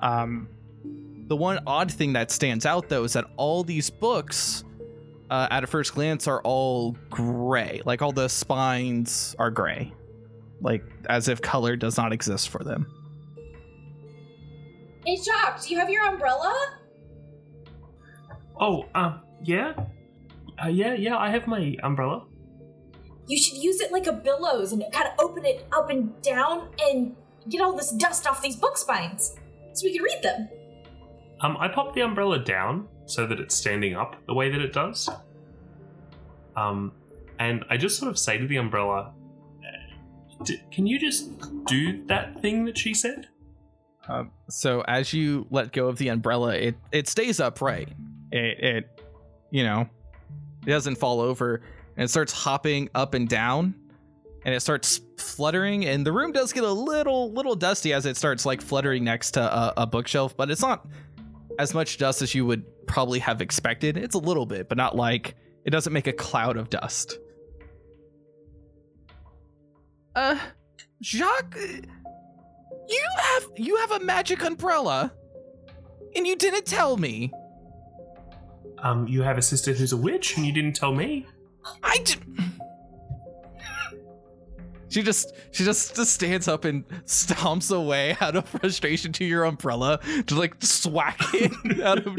Um, 0.00 0.48
the 1.28 1.36
one 1.36 1.58
odd 1.66 1.92
thing 1.92 2.12
that 2.14 2.30
stands 2.30 2.64
out 2.64 2.88
though 2.88 3.04
is 3.04 3.12
that 3.14 3.26
all 3.36 3.64
these 3.64 3.90
books, 3.90 4.64
uh, 5.30 5.48
at 5.50 5.64
a 5.64 5.66
first 5.66 5.94
glance, 5.94 6.26
are 6.26 6.40
all 6.42 6.92
gray. 7.10 7.82
Like 7.84 8.00
all 8.00 8.12
the 8.12 8.28
spines 8.28 9.36
are 9.38 9.50
gray, 9.50 9.92
like 10.60 10.84
as 11.08 11.28
if 11.28 11.42
color 11.42 11.76
does 11.76 11.96
not 11.96 12.12
exist 12.12 12.48
for 12.48 12.64
them. 12.64 12.86
Hey, 15.04 15.16
Jacques, 15.22 15.62
do 15.62 15.74
you 15.74 15.78
have 15.78 15.90
your 15.90 16.04
umbrella? 16.04 16.78
Oh, 18.58 18.86
um, 18.94 19.20
yeah, 19.44 19.74
uh, 20.62 20.68
yeah, 20.68 20.94
yeah. 20.94 21.16
I 21.16 21.30
have 21.30 21.46
my 21.46 21.76
umbrella. 21.82 22.24
You 23.26 23.38
should 23.38 23.58
use 23.58 23.80
it 23.80 23.92
like 23.92 24.06
a 24.06 24.12
billows 24.12 24.72
and 24.72 24.82
kind 24.92 25.08
of 25.08 25.14
open 25.18 25.44
it 25.44 25.66
up 25.72 25.90
and 25.90 26.20
down 26.22 26.68
and 26.80 27.16
get 27.48 27.60
all 27.60 27.76
this 27.76 27.90
dust 27.92 28.26
off 28.26 28.42
these 28.42 28.56
book 28.56 28.78
spines 28.78 29.36
so 29.72 29.84
we 29.84 29.94
can 29.94 30.02
read 30.02 30.22
them. 30.22 30.48
Um, 31.40 31.56
I 31.58 31.68
pop 31.68 31.94
the 31.94 32.00
umbrella 32.00 32.38
down 32.38 32.88
so 33.06 33.26
that 33.26 33.40
it's 33.40 33.54
standing 33.54 33.94
up 33.94 34.16
the 34.26 34.34
way 34.34 34.50
that 34.50 34.60
it 34.60 34.72
does. 34.72 35.08
Um, 36.56 36.92
and 37.38 37.64
I 37.68 37.76
just 37.76 37.98
sort 37.98 38.10
of 38.10 38.18
say 38.18 38.38
to 38.38 38.46
the 38.46 38.56
umbrella, 38.56 39.12
"D- 40.44 40.62
"Can 40.70 40.86
you 40.86 40.98
just 40.98 41.30
do 41.66 42.04
that 42.06 42.40
thing 42.40 42.64
that 42.64 42.78
she 42.78 42.94
said?" 42.94 43.28
Um, 44.08 44.30
so 44.48 44.82
as 44.82 45.12
you 45.12 45.46
let 45.50 45.72
go 45.72 45.88
of 45.88 45.98
the 45.98 46.08
umbrella, 46.08 46.54
it 46.54 46.76
it 46.92 47.08
stays 47.08 47.40
upright. 47.40 47.90
It 48.32 48.58
it 48.64 49.02
you 49.50 49.64
know 49.64 49.88
it 50.66 50.70
doesn't 50.70 50.96
fall 50.96 51.20
over, 51.20 51.62
and 51.96 52.04
it 52.04 52.08
starts 52.08 52.32
hopping 52.32 52.90
up 52.94 53.14
and 53.14 53.28
down, 53.28 53.74
and 54.44 54.54
it 54.54 54.60
starts 54.60 55.00
fluttering. 55.16 55.86
And 55.86 56.04
the 56.04 56.12
room 56.12 56.32
does 56.32 56.52
get 56.52 56.64
a 56.64 56.70
little 56.72 57.32
little 57.32 57.54
dusty 57.54 57.92
as 57.92 58.04
it 58.04 58.16
starts 58.16 58.44
like 58.44 58.60
fluttering 58.60 59.04
next 59.04 59.32
to 59.32 59.40
a, 59.40 59.74
a 59.78 59.86
bookshelf, 59.86 60.36
but 60.36 60.50
it's 60.50 60.62
not 60.62 60.86
as 61.58 61.72
much 61.72 61.98
dust 61.98 62.20
as 62.20 62.34
you 62.34 62.44
would 62.44 62.64
probably 62.86 63.18
have 63.20 63.40
expected. 63.40 63.96
It's 63.96 64.14
a 64.14 64.18
little 64.18 64.46
bit, 64.46 64.68
but 64.68 64.76
not 64.76 64.96
like 64.96 65.36
it 65.64 65.70
doesn't 65.70 65.92
make 65.92 66.06
a 66.06 66.12
cloud 66.12 66.56
of 66.56 66.68
dust. 66.68 67.18
Uh, 70.14 70.38
Jacques, 71.02 71.56
you 72.88 73.04
have 73.18 73.46
you 73.56 73.76
have 73.76 73.92
a 73.92 74.00
magic 74.00 74.42
umbrella, 74.42 75.12
and 76.14 76.26
you 76.26 76.36
didn't 76.36 76.66
tell 76.66 76.96
me. 76.96 77.32
Um, 78.78 79.06
you 79.08 79.22
have 79.22 79.38
a 79.38 79.42
sister 79.42 79.72
who's 79.72 79.92
a 79.92 79.96
witch, 79.96 80.36
and 80.36 80.46
you 80.46 80.52
didn't 80.52 80.74
tell 80.74 80.92
me. 80.92 81.26
I 81.82 81.98
did. 81.98 82.18
She 84.88 85.02
just 85.02 85.34
she 85.50 85.62
just, 85.62 85.94
just 85.94 86.14
stands 86.14 86.48
up 86.48 86.64
and 86.64 86.86
stomps 87.04 87.74
away 87.74 88.16
out 88.20 88.34
of 88.34 88.48
frustration 88.48 89.12
to 89.12 89.26
your 89.26 89.44
umbrella 89.44 90.00
to 90.26 90.34
like 90.34 90.54
swack 90.60 91.18
it 91.34 91.80
out 91.82 92.06
of 92.06 92.16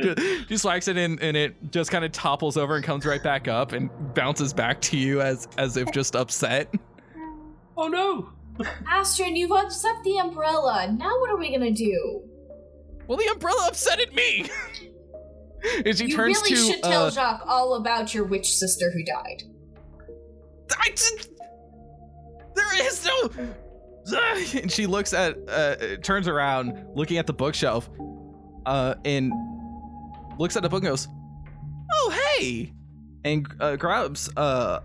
she 0.48 0.58
swacks 0.58 0.88
it 0.88 0.96
in 0.96 1.18
and 1.20 1.36
it 1.36 1.56
just 1.72 1.90
kind 1.90 2.06
of 2.06 2.12
topples 2.12 2.56
over 2.56 2.76
and 2.76 2.86
comes 2.86 3.04
right 3.04 3.24
back 3.24 3.48
up 3.48 3.72
and 3.72 3.90
bounces 4.14 4.54
back 4.54 4.80
to 4.82 4.98
you 4.98 5.22
as 5.22 5.48
as 5.58 5.76
if 5.76 5.92
just 5.92 6.16
upset. 6.16 6.72
Oh 7.76 7.88
no! 7.88 8.30
Astrid, 8.88 9.36
you've 9.36 9.52
upset 9.52 9.96
the 10.04 10.20
umbrella. 10.20 10.96
Now 10.96 11.20
what 11.20 11.32
are 11.32 11.38
we 11.38 11.52
gonna 11.52 11.72
do? 11.72 12.22
Well, 13.08 13.18
the 13.18 13.28
umbrella 13.32 13.70
upsetted 13.72 14.14
me. 14.14 14.50
and 15.86 15.98
she 15.98 16.06
you 16.08 16.16
turns 16.16 16.38
really 16.44 16.56
to 16.56 16.56
should 16.56 16.84
tell 16.84 17.06
uh, 17.06 17.12
Jacques 17.12 17.44
all 17.46 17.76
about 17.76 18.14
your 18.14 18.26
witch 18.26 18.54
sister 18.54 18.92
who 18.92 19.04
died. 19.04 19.44
I 20.80 20.90
did. 20.90 21.28
There 22.56 22.88
is 22.88 23.06
no. 23.06 23.30
And 24.54 24.72
she 24.72 24.88
looks 24.88 25.14
at, 25.14 25.38
uh, 25.50 25.98
turns 26.02 26.30
around, 26.30 26.88
looking 26.96 27.18
at 27.18 27.28
the 27.28 27.34
bookshelf, 27.34 27.90
uh, 28.66 28.96
and 29.04 29.34
looks 30.40 30.56
at 30.56 30.64
the 30.64 30.70
book 30.70 30.82
and 30.82 30.92
goes, 30.92 31.10
"Oh, 31.92 32.18
hey!" 32.38 32.72
and 33.26 33.48
uh, 33.60 33.76
grabs, 33.76 34.30
uh, 34.38 34.80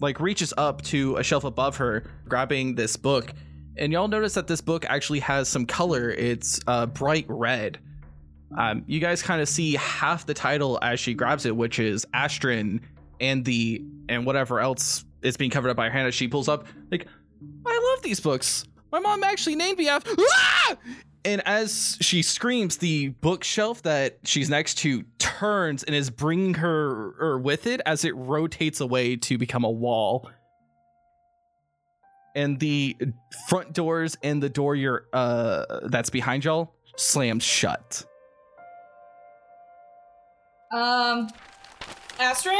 like 0.00 0.20
reaches 0.20 0.52
up 0.56 0.82
to 0.82 1.16
a 1.16 1.22
shelf 1.22 1.44
above 1.44 1.76
her, 1.78 2.04
grabbing 2.28 2.74
this 2.74 2.96
book. 2.96 3.32
And 3.78 3.92
y'all 3.92 4.08
notice 4.08 4.34
that 4.34 4.46
this 4.46 4.60
book 4.60 4.84
actually 4.88 5.20
has 5.20 5.48
some 5.48 5.66
color. 5.66 6.10
It's 6.10 6.60
uh, 6.66 6.86
bright 6.86 7.26
red. 7.28 7.78
Um, 8.56 8.84
you 8.86 9.00
guys 9.00 9.22
kind 9.22 9.40
of 9.40 9.48
see 9.48 9.74
half 9.74 10.26
the 10.26 10.34
title 10.34 10.78
as 10.82 11.00
she 11.00 11.14
grabs 11.14 11.46
it, 11.46 11.56
which 11.56 11.78
is 11.78 12.06
Astrin 12.14 12.80
and 13.20 13.44
the 13.44 13.84
and 14.08 14.24
whatever 14.24 14.60
else 14.60 15.04
is 15.22 15.36
being 15.36 15.50
covered 15.50 15.70
up 15.70 15.76
by 15.76 15.86
her 15.86 15.90
hand 15.90 16.06
as 16.06 16.14
she 16.14 16.28
pulls 16.28 16.48
up. 16.48 16.66
Like, 16.90 17.06
I 17.66 17.92
love 17.92 18.02
these 18.02 18.20
books. 18.20 18.64
My 18.92 19.00
mom 19.00 19.24
actually 19.24 19.56
named 19.56 19.78
me 19.78 19.88
after. 19.88 20.12
Ah! 20.18 20.76
And 21.24 21.42
as 21.44 21.98
she 22.00 22.22
screams, 22.22 22.76
the 22.76 23.08
bookshelf 23.08 23.82
that 23.82 24.18
she's 24.22 24.48
next 24.48 24.74
to 24.78 25.02
turns 25.18 25.82
and 25.82 25.94
is 25.94 26.08
bringing 26.08 26.54
her 26.54 27.16
or 27.18 27.38
with 27.38 27.66
it 27.66 27.80
as 27.84 28.04
it 28.04 28.14
rotates 28.14 28.80
away 28.80 29.16
to 29.16 29.36
become 29.36 29.64
a 29.64 29.70
wall. 29.70 30.30
And 32.36 32.60
the 32.60 32.96
front 33.48 33.72
doors 33.72 34.16
and 34.22 34.40
the 34.40 34.48
door 34.48 34.76
you're 34.76 35.06
uh 35.12 35.80
that's 35.88 36.10
behind 36.10 36.44
y'all 36.44 36.74
slams 36.96 37.42
shut. 37.42 38.04
Um, 40.76 41.28
Astrid? 42.20 42.52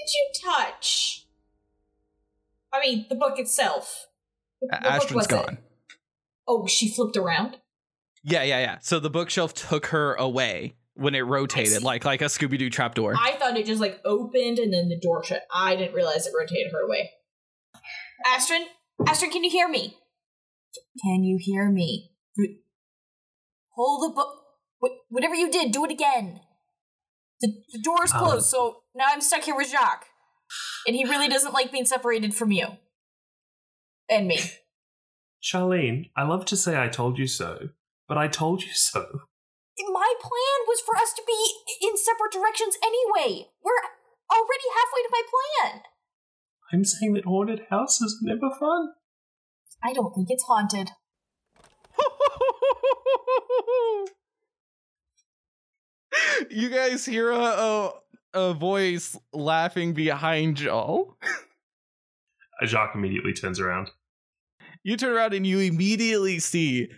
Did 0.00 0.12
you 0.14 0.50
touch? 0.50 1.26
I 2.72 2.80
mean, 2.80 3.06
the 3.08 3.16
book 3.16 3.38
itself. 3.38 4.06
What, 4.60 4.70
what 4.72 4.82
book 4.82 4.92
Astron's 4.92 5.14
was 5.14 5.26
it? 5.26 5.30
gone. 5.30 5.58
Oh, 6.46 6.66
she 6.66 6.88
flipped 6.88 7.16
around? 7.16 7.58
Yeah, 8.22 8.42
yeah, 8.42 8.60
yeah. 8.60 8.78
So 8.80 9.00
the 9.00 9.10
bookshelf 9.10 9.54
took 9.54 9.86
her 9.86 10.14
away 10.14 10.74
when 10.94 11.14
it 11.14 11.20
rotated, 11.20 11.82
like 11.82 12.04
like 12.04 12.20
a 12.20 12.26
Scooby 12.26 12.58
Doo 12.58 12.68
trapdoor. 12.70 13.14
I 13.16 13.32
thought 13.32 13.56
it 13.56 13.66
just 13.66 13.80
like 13.80 14.00
opened 14.04 14.58
and 14.58 14.72
then 14.72 14.88
the 14.88 14.98
door 15.00 15.24
shut. 15.24 15.42
I 15.54 15.76
didn't 15.76 15.94
realize 15.94 16.26
it 16.26 16.32
rotated 16.38 16.72
her 16.72 16.84
away. 16.86 17.10
Astrid? 18.26 18.62
Astrid, 19.06 19.32
can 19.32 19.44
you 19.44 19.50
hear 19.50 19.68
me? 19.68 19.96
Can 21.02 21.24
you 21.24 21.38
hear 21.40 21.70
me? 21.70 22.10
Hold 23.70 24.10
the 24.10 24.14
book. 24.14 24.36
Whatever 25.08 25.34
you 25.34 25.50
did, 25.50 25.72
do 25.72 25.84
it 25.84 25.90
again. 25.90 26.40
The, 27.40 27.52
the 27.72 27.78
door's 27.78 28.12
Um. 28.12 28.18
closed, 28.18 28.48
so 28.48 28.82
now 28.94 29.06
I'm 29.08 29.20
stuck 29.20 29.42
here 29.42 29.56
with 29.56 29.70
Jacques. 29.70 30.06
And 30.86 30.96
he 30.96 31.04
really 31.04 31.28
doesn't 31.28 31.54
like 31.54 31.70
being 31.70 31.86
separated 31.86 32.34
from 32.34 32.50
you. 32.50 32.66
And 34.08 34.26
me. 34.26 34.40
Charlene, 35.42 36.10
I 36.16 36.24
love 36.24 36.44
to 36.46 36.56
say 36.56 36.80
I 36.80 36.88
told 36.88 37.18
you 37.18 37.26
so, 37.26 37.70
but 38.08 38.18
I 38.18 38.28
told 38.28 38.62
you 38.62 38.72
so. 38.72 39.20
My 39.88 40.12
plan 40.20 40.66
was 40.66 40.80
for 40.80 40.96
us 40.96 41.12
to 41.14 41.22
be 41.26 41.54
in 41.80 41.96
separate 41.96 42.32
directions 42.32 42.76
anyway. 42.84 43.48
We're 43.62 43.80
already 44.30 44.64
halfway 44.74 45.02
to 45.02 45.08
my 45.10 45.22
plan. 45.32 45.82
I'm 46.72 46.84
saying 46.84 47.14
that 47.14 47.24
haunted 47.24 47.62
houses 47.70 48.20
are 48.20 48.26
never 48.26 48.50
fun. 48.58 48.90
I 49.82 49.92
don't 49.94 50.12
think 50.14 50.28
it's 50.30 50.44
haunted. 50.44 50.90
you 56.50 56.68
guys 56.68 57.04
hear 57.04 57.30
a, 57.30 57.38
a 57.38 57.92
a 58.32 58.54
voice 58.54 59.18
laughing 59.32 59.92
behind 59.92 60.60
y'all. 60.60 61.16
Jacques 62.64 62.94
immediately 62.94 63.32
turns 63.32 63.58
around. 63.58 63.90
You 64.82 64.96
turn 64.96 65.12
around 65.12 65.34
and 65.34 65.46
you 65.46 65.58
immediately 65.58 66.38
see 66.38 66.90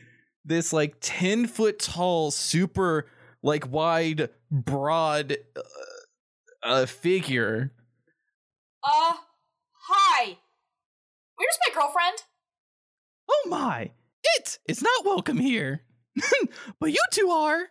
this 0.44 0.72
like 0.72 0.96
10 1.00 1.46
foot 1.46 1.78
tall, 1.78 2.30
super 2.30 3.08
like 3.42 3.70
wide, 3.70 4.28
broad 4.50 5.36
uh, 5.56 5.60
uh, 6.62 6.86
figure. 6.86 7.72
Uh, 8.84 9.14
hi. 9.72 10.38
Where's 11.36 11.58
my 11.66 11.74
girlfriend? 11.74 12.24
Oh 13.28 13.48
my, 13.48 13.90
it 14.36 14.58
is 14.68 14.82
not 14.82 15.04
welcome 15.04 15.38
here. 15.38 15.82
but 16.80 16.90
you 16.90 17.02
two 17.10 17.30
are. 17.30 17.68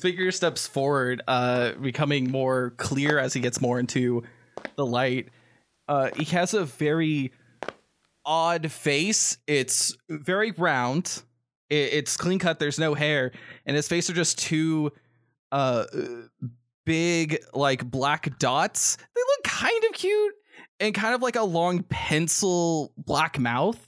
Figure 0.00 0.30
steps 0.30 0.66
forward, 0.66 1.22
uh, 1.28 1.72
becoming 1.72 2.30
more 2.30 2.70
clear 2.76 3.18
as 3.18 3.34
he 3.34 3.40
gets 3.40 3.60
more 3.60 3.78
into 3.78 4.22
the 4.76 4.86
light. 4.86 5.28
Uh, 5.88 6.10
he 6.16 6.24
has 6.24 6.54
a 6.54 6.64
very 6.64 7.32
odd 8.24 8.70
face. 8.70 9.36
It's 9.46 9.96
very 10.08 10.52
round. 10.52 11.22
It, 11.68 11.92
it's 11.92 12.16
clean 12.16 12.38
cut. 12.38 12.58
There's 12.58 12.78
no 12.78 12.94
hair, 12.94 13.32
and 13.66 13.76
his 13.76 13.88
face 13.88 14.08
are 14.08 14.14
just 14.14 14.38
two 14.38 14.92
uh, 15.50 15.84
big 16.86 17.44
like 17.52 17.88
black 17.88 18.38
dots. 18.38 18.96
They 18.96 19.20
look 19.20 19.44
kind 19.44 19.84
of 19.90 19.92
cute 19.92 20.34
and 20.80 20.94
kind 20.94 21.14
of 21.14 21.22
like 21.22 21.36
a 21.36 21.44
long 21.44 21.82
pencil 21.82 22.92
black 22.96 23.38
mouth. 23.38 23.78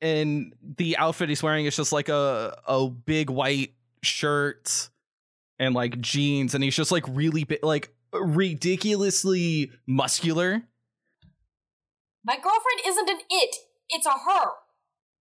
And 0.00 0.54
the 0.78 0.96
outfit 0.96 1.28
he's 1.28 1.42
wearing 1.42 1.66
is 1.66 1.76
just 1.76 1.92
like 1.92 2.08
a 2.08 2.58
a 2.66 2.88
big 2.88 3.30
white 3.30 3.74
shirt 4.02 4.88
and 5.58 5.74
like 5.74 6.00
jeans, 6.00 6.54
and 6.54 6.62
he's 6.64 6.76
just 6.76 6.92
like 6.92 7.04
really 7.08 7.44
big, 7.44 7.64
like 7.64 7.94
ridiculously 8.12 9.70
muscular. 9.86 10.62
My 12.24 12.36
girlfriend 12.36 12.80
isn't 12.86 13.08
an 13.08 13.20
it, 13.30 13.56
it's 13.88 14.06
a 14.06 14.10
her. 14.10 14.50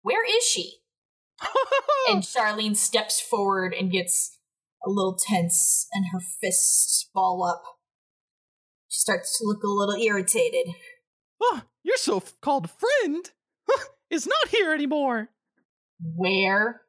Where 0.02 0.24
is 0.24 0.44
she? 0.44 0.80
and 2.08 2.22
Charlene 2.22 2.76
steps 2.76 3.20
forward 3.20 3.74
and 3.74 3.90
gets 3.90 4.38
a 4.84 4.90
little 4.90 5.16
tense 5.16 5.86
and 5.92 6.06
her 6.12 6.20
fists 6.20 7.08
ball 7.14 7.42
up. 7.42 7.62
She 8.88 9.00
starts 9.00 9.38
to 9.38 9.44
look 9.44 9.62
a 9.64 9.68
little 9.68 9.96
irritated. 9.96 10.74
oh, 11.42 11.62
your 11.82 11.96
so-called 11.96 12.70
friend 12.70 13.30
is 14.10 14.26
not 14.26 14.48
here 14.48 14.72
anymore. 14.72 15.30
Where 16.00 16.82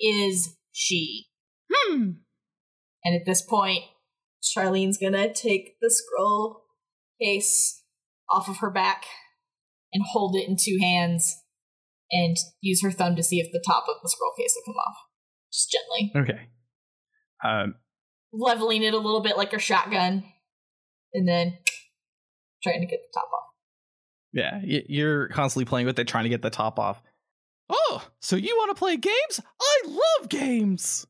is 0.00 0.56
she? 0.72 1.26
Hmm. 1.72 2.10
And 3.04 3.14
at 3.14 3.26
this 3.26 3.42
point, 3.42 3.84
Charlene's 4.42 4.98
gonna 4.98 5.32
take 5.32 5.76
the 5.80 5.90
scroll 5.90 6.64
case 7.20 7.82
off 8.30 8.48
of 8.48 8.58
her 8.58 8.70
back 8.70 9.04
and 9.92 10.04
hold 10.12 10.36
it 10.36 10.48
in 10.48 10.56
two 10.56 10.78
hands 10.80 11.42
and 12.10 12.36
use 12.60 12.82
her 12.82 12.90
thumb 12.90 13.16
to 13.16 13.22
see 13.22 13.40
if 13.40 13.52
the 13.52 13.62
top 13.64 13.84
of 13.88 13.96
the 14.02 14.08
scroll 14.08 14.32
case 14.38 14.54
will 14.56 14.72
come 14.72 14.78
off. 14.78 14.96
Just 15.52 15.70
gently. 15.70 16.12
Okay. 16.16 16.48
Um. 17.44 17.74
Leveling 18.32 18.82
it 18.82 18.94
a 18.94 18.98
little 18.98 19.22
bit 19.22 19.36
like 19.36 19.52
a 19.52 19.58
shotgun. 19.58 20.24
And 21.14 21.28
then 21.28 21.58
trying 22.62 22.80
to 22.80 22.86
get 22.86 23.00
the 23.02 23.12
top 23.12 23.28
off. 23.34 23.48
Yeah, 24.32 24.60
you're 24.64 25.28
constantly 25.28 25.66
playing 25.66 25.86
with 25.86 25.98
it, 25.98 26.08
trying 26.08 26.24
to 26.24 26.30
get 26.30 26.40
the 26.40 26.48
top 26.48 26.78
off. 26.78 27.02
Oh, 27.68 28.02
so 28.20 28.36
you 28.36 28.56
want 28.56 28.70
to 28.70 28.78
play 28.78 28.96
games? 28.96 29.40
I 29.60 29.82
love 29.86 30.30
games. 30.30 31.06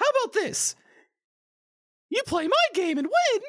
How 0.00 0.06
about 0.06 0.32
this? 0.32 0.74
You 2.08 2.22
play 2.26 2.48
my 2.48 2.64
game 2.74 2.98
and 2.98 3.06
win, 3.06 3.42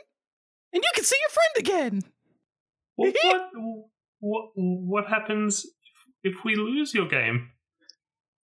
and 0.73 0.83
you 0.83 0.89
can 0.93 1.03
see 1.03 1.15
your 1.19 1.29
friend 1.29 1.93
again. 1.99 2.11
What, 2.95 3.15
what, 3.23 3.89
what, 4.19 4.49
what 4.55 5.07
happens 5.07 5.65
if 6.23 6.43
we 6.45 6.55
lose 6.55 6.93
your 6.93 7.07
game? 7.07 7.49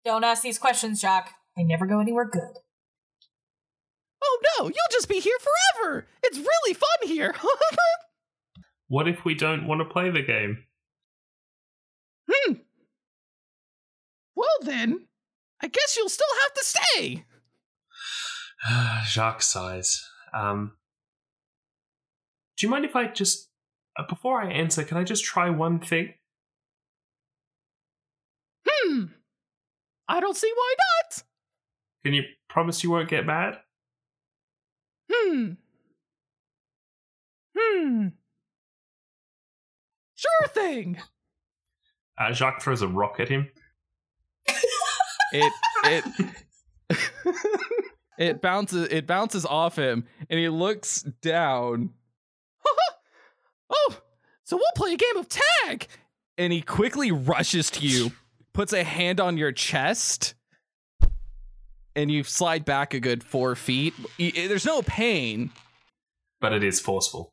Don't 0.04 0.24
ask 0.24 0.42
these 0.42 0.58
questions, 0.58 1.00
Jacques. 1.00 1.34
They 1.56 1.64
never 1.64 1.86
go 1.86 2.00
anywhere 2.00 2.28
good. 2.28 2.58
Oh 4.24 4.40
no, 4.58 4.64
you'll 4.64 4.90
just 4.90 5.08
be 5.08 5.20
here 5.20 5.36
forever. 5.38 6.06
It's 6.22 6.38
really 6.38 6.74
fun 6.74 7.06
here. 7.08 7.34
What 8.88 9.06
if 9.06 9.22
we 9.22 9.34
don't 9.34 9.66
want 9.66 9.82
to 9.82 9.84
play 9.84 10.08
the 10.08 10.22
game? 10.22 10.64
hmm. 12.30 12.54
Well 14.34 14.46
then, 14.62 15.06
I 15.62 15.68
guess 15.68 15.94
you'll 15.96 16.08
still 16.08 16.26
have 16.42 16.54
to 16.54 16.64
stay. 16.64 17.24
Jacques 19.06 19.42
sighs. 19.42 20.08
Um, 20.32 20.72
do 22.56 22.66
you 22.66 22.70
mind 22.70 22.84
if 22.84 22.96
I 22.96 23.06
just, 23.06 23.48
uh, 23.96 24.04
before 24.08 24.40
I 24.40 24.50
answer, 24.50 24.84
can 24.84 24.96
I 24.96 25.04
just 25.04 25.24
try 25.24 25.50
one 25.50 25.78
thing? 25.80 26.14
Hmm. 28.68 29.04
I 30.08 30.20
don't 30.20 30.36
see 30.36 30.52
why 30.54 30.74
not. 30.78 31.22
Can 32.04 32.14
you 32.14 32.24
promise 32.48 32.82
you 32.82 32.90
won't 32.90 33.08
get 33.08 33.26
mad? 33.26 33.58
Hmm. 35.10 35.52
Hmm. 37.56 38.08
Sure 40.14 40.48
thing. 40.48 40.98
Uh, 42.18 42.32
Jacques 42.32 42.62
throws 42.62 42.82
a 42.82 42.88
rock 42.88 43.20
at 43.20 43.28
him. 43.28 43.48
It 45.32 45.52
it 45.84 46.04
it 48.18 48.42
bounces 48.42 48.88
it 48.90 49.06
bounces 49.06 49.46
off 49.46 49.76
him 49.76 50.04
and 50.28 50.38
he 50.38 50.48
looks 50.48 51.02
down. 51.22 51.90
oh, 53.70 54.00
so 54.44 54.56
we'll 54.56 54.64
play 54.76 54.94
a 54.94 54.96
game 54.96 55.16
of 55.16 55.28
tag. 55.28 55.86
And 56.36 56.52
he 56.52 56.60
quickly 56.60 57.10
rushes 57.10 57.70
to 57.72 57.86
you, 57.86 58.12
puts 58.52 58.72
a 58.72 58.84
hand 58.84 59.20
on 59.20 59.36
your 59.36 59.50
chest, 59.50 60.34
and 61.96 62.10
you 62.12 62.22
slide 62.22 62.64
back 62.64 62.94
a 62.94 63.00
good 63.00 63.24
four 63.24 63.56
feet. 63.56 63.92
There's 64.18 64.64
no 64.64 64.82
pain, 64.82 65.50
But 66.40 66.52
it 66.52 66.62
is 66.62 66.78
forceful. 66.78 67.32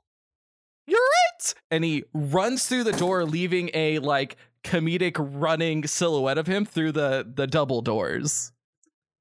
You're 0.87 0.99
right. 0.99 1.53
And 1.69 1.83
he 1.83 2.03
runs 2.13 2.67
through 2.67 2.83
the 2.83 2.93
door, 2.93 3.25
leaving 3.25 3.69
a 3.73 3.99
like 3.99 4.37
comedic 4.63 5.15
running 5.19 5.85
silhouette 5.85 6.39
of 6.39 6.47
him 6.47 6.65
through 6.65 6.93
the 6.93 7.31
the 7.31 7.45
double 7.45 7.81
doors. 7.83 8.51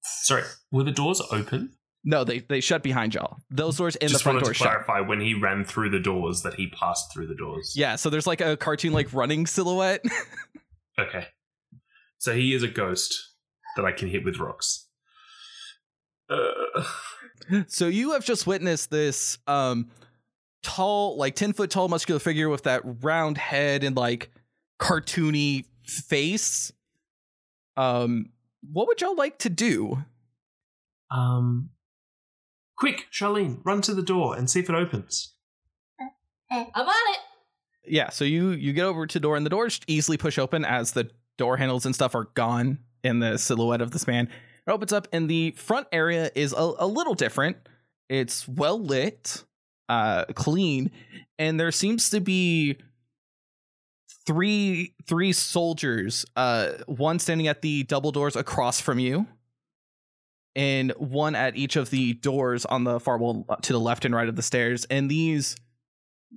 Sorry, 0.05 0.43
were 0.71 0.85
the 0.85 0.93
doors 0.93 1.21
open? 1.31 1.75
No, 2.05 2.23
they 2.25 2.41
they 2.41 2.61
shut 2.61 2.83
behind 2.83 3.15
y'all. 3.15 3.39
Those 3.51 3.79
doors 3.79 3.97
in 3.97 4.09
Just 4.09 4.21
the 4.21 4.23
front 4.25 4.37
wanted 4.37 4.45
door 4.45 4.53
to 4.53 4.59
shut. 4.59 4.67
clarify 4.69 5.01
when 5.01 5.21
he 5.21 5.33
ran 5.35 5.65
through 5.65 5.89
the 5.91 5.99
doors 6.01 6.43
that 6.43 6.55
he 6.55 6.69
passed 6.69 7.13
through 7.13 7.29
the 7.29 7.35
doors. 7.35 7.73
Yeah, 7.75 7.97
so 7.97 8.11
there's 8.11 8.27
like 8.27 8.43
a 8.43 8.57
cartoon 8.59 8.93
like 8.93 9.13
running 9.13 9.47
silhouette. 9.47 10.03
Okay. 10.97 11.27
So 12.19 12.33
he 12.35 12.55
is 12.55 12.63
a 12.63 12.69
ghost 12.69 13.33
that 13.75 13.85
I 13.85 13.91
can 13.91 14.07
hit 14.09 14.25
with 14.25 14.39
rocks. 14.39 14.87
Uh, 16.31 16.85
so 17.67 17.89
you 17.89 18.13
have 18.13 18.25
just 18.25 18.47
witnessed 18.47 18.91
this 18.93 19.39
um 19.49 19.91
tall, 20.63 21.17
like 21.19 21.35
10 21.35 21.53
foot 21.53 21.71
tall 21.71 21.89
muscular 21.89 22.21
figure 22.21 22.49
with 22.49 22.63
that 22.63 22.83
round 23.03 23.37
head 23.39 23.83
and 23.83 23.97
like 23.97 24.31
cartoony 24.81 25.65
face. 25.85 26.73
Um 27.77 28.31
what 28.73 28.87
would 28.89 29.01
y'all 29.01 29.17
like 29.17 29.39
to 29.41 29.49
do? 29.51 30.05
um, 31.11 31.71
quick, 32.77 33.07
Charlene, 33.13 33.61
run 33.65 33.81
to 33.83 33.95
the 33.95 34.03
door 34.03 34.37
and 34.37 34.51
see 34.51 34.61
if 34.61 34.69
it 34.69 34.75
opens. 34.75 35.35
I'm 36.51 36.67
on 36.89 37.15
it. 37.15 37.19
yeah 37.87 38.11
so 38.11 38.25
you 38.25 38.51
you 38.51 38.73
get 38.73 38.85
over 38.85 39.07
to 39.07 39.19
the 39.19 39.23
door 39.23 39.37
and 39.37 39.45
the 39.45 39.51
doors 39.51 39.81
easily 39.87 40.17
push 40.17 40.39
open 40.39 40.65
as 40.65 40.93
the 40.93 41.11
door 41.37 41.57
handles 41.57 41.85
and 41.85 41.95
stuff 41.95 42.15
are 42.15 42.29
gone 42.35 42.79
in 43.03 43.19
the 43.19 43.37
silhouette 43.39 43.81
of 43.83 43.91
this 43.91 44.07
man 44.07 44.27
it 44.67 44.71
opens 44.71 44.93
up 44.93 45.09
and 45.13 45.29
the 45.29 45.51
front 45.53 45.87
area 45.91 46.31
is 46.37 46.53
a, 46.53 46.73
a 46.79 46.87
little 46.87 47.15
different 47.15 47.57
it's 48.09 48.47
well 48.47 48.79
lit 48.81 49.45
uh 49.89 50.25
clean 50.35 50.91
and 51.41 51.59
there 51.59 51.73
seems 51.73 52.09
to 52.11 52.21
be 52.21 52.77
three 54.27 54.95
three 55.07 55.33
soldiers 55.33 56.25
uh 56.37 56.71
one 56.87 57.19
standing 57.19 57.47
at 57.47 57.61
the 57.61 57.83
double 57.85 58.11
doors 58.11 58.37
across 58.37 58.81
from 58.81 58.99
you 58.99 59.27
and 60.57 60.93
one 60.93 61.35
at 61.35 61.57
each 61.57 61.77
of 61.77 61.91
the 61.91 62.15
doors 62.15 62.65
on 62.65 62.85
the 62.85 63.01
far 63.01 63.19
wall 63.19 63.45
uh, 63.49 63.57
to 63.57 63.73
the 63.73 63.81
left 63.81 64.05
and 64.05 64.15
right 64.15 64.29
of 64.29 64.37
the 64.37 64.43
stairs. 64.43 64.87
And 64.89 65.11
these 65.11 65.57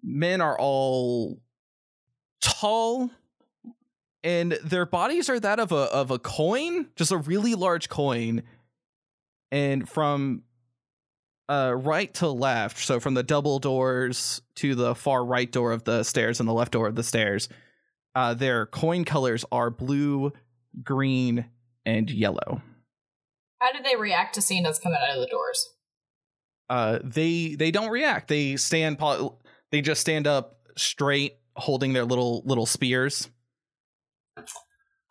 men 0.04 0.42
are 0.42 0.58
all 0.58 1.40
tall 2.42 3.12
and 4.24 4.54
their 4.64 4.86
bodies 4.86 5.30
are 5.30 5.40
that 5.40 5.60
of 5.60 5.72
a 5.72 5.76
of 5.76 6.12
a 6.12 6.20
coin 6.20 6.88
just 6.96 7.12
a 7.12 7.18
really 7.18 7.56
large 7.56 7.90
coin. 7.90 8.44
And 9.52 9.88
from 9.88 10.44
uh, 11.48 11.74
right 11.78 12.14
to 12.16 12.28
left, 12.28 12.80
so 12.80 13.00
from 13.00 13.14
the 13.14 13.24
double 13.24 13.60
doors 13.60 14.42
to 14.56 14.76
the 14.76 14.94
far 14.94 15.24
right 15.24 15.50
door 15.50 15.72
of 15.72 15.86
the 15.86 16.04
stairs 16.04 16.42
and 16.42 16.50
the 16.50 16.54
left 16.54 16.74
door 16.74 16.88
of 16.88 16.96
the 16.96 17.04
stairs, 17.04 17.48
uh, 18.18 18.34
their 18.34 18.66
coin 18.66 19.06
colors 19.06 19.46
are 19.52 19.70
blue, 19.70 20.32
green, 20.84 21.46
and 21.86 22.10
yellow. 22.10 22.62
How 23.62 23.72
did 23.72 23.86
they 23.86 23.96
react 23.96 24.34
to 24.36 24.42
seeing 24.42 24.66
us 24.66 24.80
coming 24.80 24.98
out 25.02 25.16
of 25.16 25.22
the 25.22 25.28
doors? 25.28 25.68
Uh, 26.70 27.00
they 27.04 27.56
they 27.56 27.70
don't 27.72 27.90
react. 27.90 28.28
They 28.28 28.56
stand. 28.58 28.98
po- 29.00 29.38
They 29.72 29.82
just 29.82 30.02
stand 30.02 30.26
up 30.26 30.58
straight, 30.78 31.34
holding 31.56 31.94
their 31.94 32.06
little 32.06 32.42
little 32.46 32.66
spears. 32.66 33.30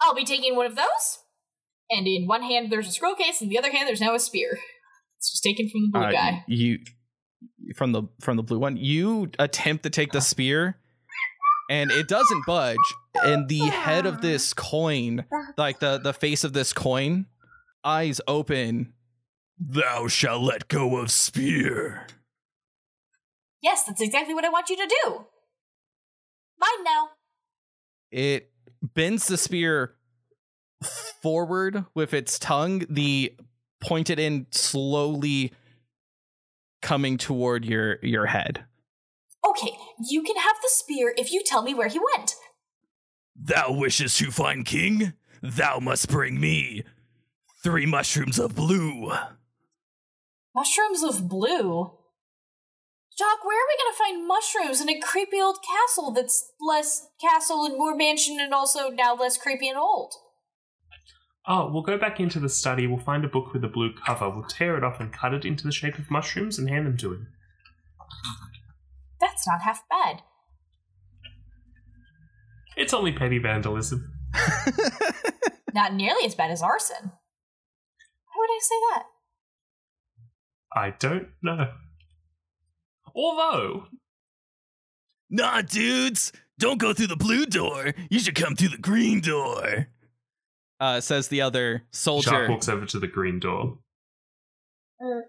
I'll 0.02 0.14
be 0.14 0.24
taking 0.24 0.56
one 0.56 0.66
of 0.66 0.76
those. 0.76 1.18
And 1.90 2.06
in 2.06 2.26
one 2.26 2.42
hand 2.42 2.70
there's 2.72 2.88
a 2.88 2.92
scroll 2.92 3.14
case, 3.14 3.40
and 3.40 3.50
the 3.50 3.58
other 3.58 3.70
hand 3.70 3.88
there's 3.88 4.00
now 4.00 4.14
a 4.14 4.18
spear. 4.20 4.58
It's 5.18 5.30
just 5.30 5.42
taken 5.44 5.68
from 5.70 5.80
the 5.82 5.88
blue 5.92 6.08
Uh, 6.08 6.12
guy. 6.12 6.44
You 6.48 6.78
from 7.76 7.92
the 7.92 8.02
from 8.20 8.36
the 8.36 8.42
blue 8.42 8.58
one. 8.58 8.76
You 8.76 9.30
attempt 9.38 9.82
to 9.84 9.90
take 9.90 10.12
the 10.12 10.20
spear, 10.20 10.78
and 11.70 11.90
it 11.90 12.08
doesn't 12.08 12.46
budge. 12.46 12.76
And 13.14 13.48
the 13.48 13.58
head 13.58 14.06
of 14.06 14.20
this 14.20 14.52
coin, 14.52 15.24
like 15.56 15.78
the 15.80 15.98
the 15.98 16.12
face 16.12 16.44
of 16.44 16.52
this 16.52 16.72
coin, 16.72 17.26
eyes 17.84 18.20
open. 18.26 18.92
Thou 19.58 20.06
shall 20.06 20.42
let 20.42 20.68
go 20.68 20.96
of 20.98 21.10
spear. 21.10 22.06
Yes, 23.62 23.84
that's 23.84 24.02
exactly 24.02 24.34
what 24.34 24.44
I 24.44 24.50
want 24.50 24.68
you 24.68 24.76
to 24.76 24.86
do. 25.04 25.26
Mine 26.58 26.84
now. 26.84 27.08
It 28.10 28.50
bends 28.82 29.26
the 29.26 29.36
spear 29.36 29.94
forward 31.22 31.84
with 31.94 32.12
its 32.12 32.38
tongue, 32.38 32.84
the 32.90 33.34
pointed 33.80 34.20
end 34.20 34.46
slowly 34.50 35.52
coming 36.82 37.16
toward 37.18 37.64
your 37.64 37.98
your 38.02 38.26
head. 38.26 38.64
Okay, 39.48 39.76
you 40.04 40.22
can 40.22 40.36
have 40.36 40.56
the 40.62 40.70
spear 40.70 41.14
if 41.16 41.32
you 41.32 41.42
tell 41.44 41.62
me 41.62 41.74
where 41.74 41.88
he 41.88 41.98
went. 41.98 42.34
Thou 43.34 43.72
wishest 43.72 44.18
to 44.18 44.30
find 44.30 44.64
king? 44.64 45.12
Thou 45.42 45.78
must 45.78 46.08
bring 46.08 46.40
me 46.40 46.84
three 47.62 47.86
mushrooms 47.86 48.38
of 48.38 48.54
blue. 48.54 49.12
Mushrooms 50.54 51.02
of 51.02 51.28
blue? 51.28 51.92
Doc, 53.18 53.44
where 53.44 53.58
are 53.58 53.68
we 53.68 53.76
gonna 53.82 53.96
find 53.96 54.28
mushrooms 54.28 54.80
in 54.80 54.90
a 54.90 55.00
creepy 55.00 55.40
old 55.40 55.58
castle 55.62 56.10
that's 56.10 56.52
less 56.60 57.08
castle 57.20 57.64
and 57.64 57.76
more 57.76 57.96
mansion 57.96 58.38
and 58.40 58.52
also 58.52 58.90
now 58.90 59.14
less 59.14 59.38
creepy 59.38 59.68
and 59.68 59.78
old? 59.78 60.12
Oh, 61.48 61.70
we'll 61.72 61.82
go 61.82 61.96
back 61.96 62.18
into 62.20 62.40
the 62.40 62.48
study. 62.48 62.86
We'll 62.86 62.98
find 62.98 63.24
a 63.24 63.28
book 63.28 63.52
with 63.52 63.64
a 63.64 63.68
blue 63.68 63.92
cover. 63.94 64.28
We'll 64.28 64.44
tear 64.44 64.76
it 64.76 64.84
off 64.84 65.00
and 65.00 65.12
cut 65.12 65.32
it 65.32 65.44
into 65.44 65.64
the 65.64 65.72
shape 65.72 65.96
of 65.98 66.10
mushrooms 66.10 66.58
and 66.58 66.68
hand 66.68 66.86
them 66.86 66.96
to 66.98 67.12
him. 67.12 67.28
That's 69.20 69.46
not 69.46 69.62
half 69.62 69.82
bad. 69.88 70.22
It's 72.76 72.92
only 72.92 73.12
petty 73.12 73.38
vandalism. 73.38 74.12
Not 75.74 75.94
nearly 75.94 76.24
as 76.26 76.34
bad 76.34 76.50
as 76.50 76.62
arson. 76.62 76.96
Why 77.02 78.34
would 78.36 78.50
I 78.50 78.58
say 78.60 78.74
that? 78.92 79.02
I 80.74 80.90
don't 80.90 81.28
know. 81.42 81.72
Although, 83.14 83.86
Nah, 85.30 85.62
dudes, 85.62 86.32
don't 86.58 86.78
go 86.78 86.92
through 86.92 87.08
the 87.08 87.16
blue 87.16 87.46
door. 87.46 87.94
You 88.10 88.18
should 88.20 88.34
come 88.34 88.54
through 88.54 88.68
the 88.68 88.78
green 88.78 89.20
door. 89.20 89.88
Uh, 90.78 91.00
says 91.00 91.28
the 91.28 91.40
other 91.40 91.84
soldier. 91.90 92.28
Shark 92.28 92.36
soldier. 92.40 92.52
walks 92.52 92.68
over 92.68 92.84
to 92.86 92.98
the 92.98 93.06
green 93.06 93.40
door. 93.40 93.78
Uh. 95.02 95.20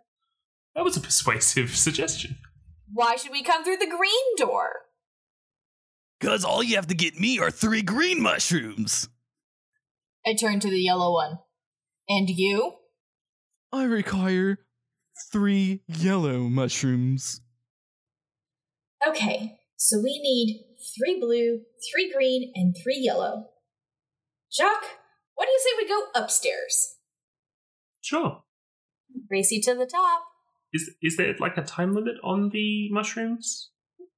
That 0.75 0.83
was 0.83 0.97
a 0.97 1.01
persuasive 1.01 1.69
suggestion. 1.75 2.37
Why 2.91 3.15
should 3.15 3.31
we 3.31 3.43
come 3.43 3.63
through 3.63 3.77
the 3.77 3.85
green 3.85 4.35
door? 4.37 4.69
Cause 6.19 6.43
all 6.43 6.63
you 6.63 6.75
have 6.75 6.87
to 6.87 6.95
get 6.95 7.19
me 7.19 7.37
are 7.39 7.51
three 7.51 7.81
green 7.81 8.21
mushrooms. 8.21 9.09
I 10.25 10.33
turn 10.33 10.59
to 10.61 10.69
the 10.69 10.79
yellow 10.79 11.13
one. 11.13 11.39
And 12.09 12.29
you? 12.29 12.73
I 13.71 13.83
require 13.83 14.59
three 15.31 15.81
yellow 15.87 16.39
mushrooms. 16.49 17.41
Okay, 19.07 19.59
so 19.75 19.97
we 19.97 20.19
need 20.21 20.63
three 20.97 21.19
blue, 21.19 21.61
three 21.91 22.11
green, 22.11 22.51
and 22.55 22.75
three 22.81 22.99
yellow. 22.99 23.45
Jacques, 24.51 24.97
what 25.35 25.45
do 25.45 25.51
you 25.51 25.59
say 25.59 25.69
we 25.77 25.87
go 25.87 26.01
upstairs? 26.15 26.95
Sure. 28.01 28.43
Racy 29.29 29.59
to 29.61 29.75
the 29.75 29.85
top. 29.85 30.23
Is 30.73 30.91
is 31.01 31.17
there 31.17 31.33
like 31.39 31.57
a 31.57 31.63
time 31.63 31.93
limit 31.93 32.15
on 32.23 32.49
the 32.49 32.89
mushrooms? 32.91 33.71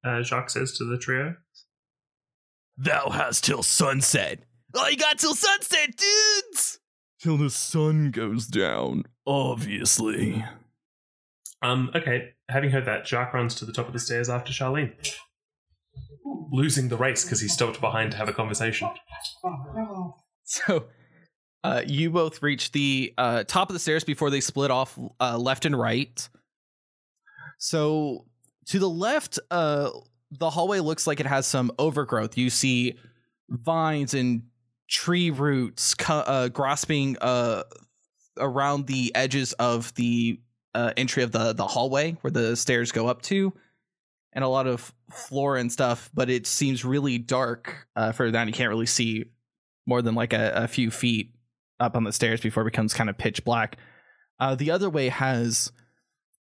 Uh, 0.04 0.22
Jacques 0.22 0.50
says 0.50 0.76
to 0.78 0.84
the 0.84 0.98
trio. 0.98 1.36
Thou 2.76 3.10
hast 3.10 3.44
till 3.44 3.62
sunset. 3.62 4.40
All 4.74 4.90
you 4.90 4.96
got 4.96 5.18
till 5.18 5.34
sunset, 5.34 5.96
dudes! 5.96 6.78
Till 7.20 7.36
the 7.36 7.50
sun 7.50 8.10
goes 8.10 8.46
down, 8.46 9.04
obviously. 9.26 10.44
Um, 11.62 11.90
okay, 11.94 12.30
having 12.48 12.70
heard 12.70 12.86
that, 12.86 13.06
Jacques 13.06 13.34
runs 13.34 13.54
to 13.56 13.66
the 13.66 13.72
top 13.72 13.86
of 13.86 13.92
the 13.92 13.98
stairs 13.98 14.30
after 14.30 14.52
Charlene. 14.52 14.94
Losing 16.50 16.88
the 16.88 16.96
race 16.96 17.24
because 17.24 17.40
he 17.40 17.48
stopped 17.48 17.80
behind 17.80 18.12
to 18.12 18.16
have 18.16 18.28
a 18.28 18.32
conversation. 18.32 18.88
So, 20.44 20.86
uh, 21.62 21.82
you 21.86 22.10
both 22.10 22.42
reach 22.42 22.72
the 22.72 23.12
uh, 23.18 23.44
top 23.44 23.68
of 23.68 23.74
the 23.74 23.78
stairs 23.78 24.04
before 24.04 24.30
they 24.30 24.40
split 24.40 24.70
off 24.70 24.98
uh, 25.20 25.36
left 25.36 25.64
and 25.66 25.78
right. 25.78 26.28
So, 27.60 28.24
to 28.68 28.78
the 28.78 28.88
left, 28.88 29.38
uh, 29.50 29.90
the 30.30 30.48
hallway 30.48 30.80
looks 30.80 31.06
like 31.06 31.20
it 31.20 31.26
has 31.26 31.46
some 31.46 31.70
overgrowth. 31.78 32.38
You 32.38 32.48
see 32.48 32.96
vines 33.50 34.14
and 34.14 34.44
tree 34.88 35.30
roots 35.30 35.94
co- 35.94 36.14
uh, 36.14 36.48
grasping 36.48 37.18
uh, 37.20 37.64
around 38.38 38.86
the 38.86 39.14
edges 39.14 39.52
of 39.54 39.94
the 39.94 40.40
uh, 40.74 40.92
entry 40.96 41.22
of 41.22 41.32
the 41.32 41.52
the 41.52 41.66
hallway 41.66 42.12
where 42.22 42.30
the 42.30 42.56
stairs 42.56 42.92
go 42.92 43.08
up 43.08 43.20
to, 43.22 43.52
and 44.32 44.42
a 44.42 44.48
lot 44.48 44.66
of 44.66 44.94
flora 45.12 45.60
and 45.60 45.70
stuff. 45.70 46.08
But 46.14 46.30
it 46.30 46.46
seems 46.46 46.82
really 46.82 47.18
dark 47.18 47.86
uh, 47.94 48.12
further 48.12 48.32
down. 48.32 48.46
You 48.46 48.54
can't 48.54 48.70
really 48.70 48.86
see 48.86 49.26
more 49.86 50.00
than 50.00 50.14
like 50.14 50.32
a, 50.32 50.52
a 50.54 50.68
few 50.68 50.90
feet 50.90 51.34
up 51.78 51.94
on 51.94 52.04
the 52.04 52.12
stairs 52.12 52.40
before 52.40 52.62
it 52.62 52.72
becomes 52.72 52.94
kind 52.94 53.10
of 53.10 53.18
pitch 53.18 53.44
black. 53.44 53.76
Uh, 54.38 54.54
the 54.54 54.70
other 54.70 54.88
way 54.88 55.10
has 55.10 55.72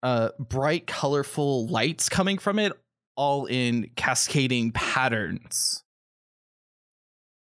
uh, 0.04 0.30
bright, 0.40 0.88
colorful 0.88 1.68
lights 1.68 2.10
coming 2.10 2.38
from 2.38 2.60
it, 2.60 2.74
all 3.16 3.46
in 3.46 3.90
cascading 3.96 4.72
patterns. 4.72 5.84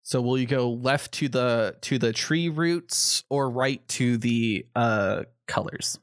So 0.03 0.21
will 0.21 0.37
you 0.37 0.45
go 0.45 0.71
left 0.71 1.11
to 1.15 1.27
the 1.27 1.75
to 1.81 1.99
the 1.99 2.13
tree 2.13 2.47
roots 2.47 3.23
or 3.29 3.49
right 3.49 3.85
to 3.89 4.17
the 4.17 4.65
uh, 4.73 5.23
colors? 5.47 5.99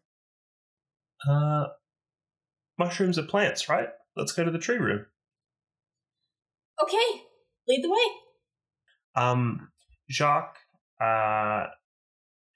Uh, 1.27 1.69
mushrooms 2.79 3.19
are 3.19 3.23
plants, 3.23 3.69
right? 3.69 3.89
Let's 4.15 4.33
go 4.33 4.45
to 4.45 4.51
the 4.51 4.59
tree 4.59 4.77
room. 4.77 5.07
Okay, 6.83 7.23
lead 7.67 7.83
the 7.83 7.91
way. 7.91 9.23
Um, 9.23 9.71
Jacques 10.11 10.59
uh, 11.01 11.69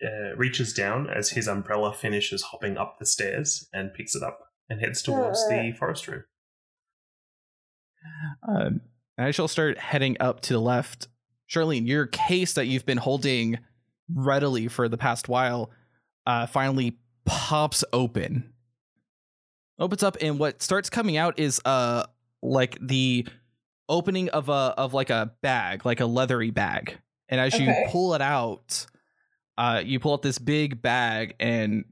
uh, 0.05 0.37
reaches 0.37 0.73
down 0.73 1.09
as 1.09 1.31
his 1.31 1.49
umbrella 1.49 1.93
finishes 1.93 2.43
hopping 2.43 2.77
up 2.77 2.99
the 2.99 3.07
stairs 3.07 3.69
and 3.73 3.95
picks 3.95 4.15
it 4.15 4.23
up 4.23 4.53
and 4.69 4.81
heads 4.81 5.03
towards 5.03 5.47
the 5.49 5.73
forest 5.79 6.07
room. 6.09 6.25
Um, 8.47 8.81
and 9.17 9.27
I 9.27 9.31
shall 9.31 9.49
start 9.49 9.79
heading 9.79 10.17
up 10.21 10.41
to 10.43 10.53
the 10.53 10.61
left. 10.61 11.09
Charlene, 11.51 11.87
your 11.87 12.07
case 12.07 12.55
that 12.55 12.67
you've 12.67 12.87
been 12.87 12.99
holding 12.99 13.59
readily 14.15 14.69
for 14.69 14.89
the 14.89 14.99
past 14.99 15.29
while 15.29 15.71
uh, 16.27 16.47
finally 16.47 16.99
pops 17.25 17.85
open. 17.93 18.53
Opens 19.79 20.03
up, 20.03 20.17
and 20.21 20.39
what 20.39 20.63
starts 20.63 20.91
coming 20.91 21.17
out 21.17 21.39
is 21.39 21.61
uh 21.65 22.05
like 22.43 22.79
the 22.81 23.27
opening 23.89 24.29
of 24.31 24.49
a 24.49 24.75
of 24.77 24.93
like 24.95 25.11
a 25.11 25.33
bag, 25.43 25.87
like 25.87 26.01
a 26.01 26.07
leathery 26.07 26.51
bag. 26.51 26.99
And 27.29 27.41
as 27.41 27.59
you 27.59 27.73
pull 27.91 28.15
it 28.15 28.23
out, 28.23 28.87
uh, 29.59 29.83
you 29.85 29.99
pull 29.99 30.13
out 30.13 30.23
this 30.23 30.39
big 30.39 30.81
bag, 30.81 31.35
and 31.41 31.85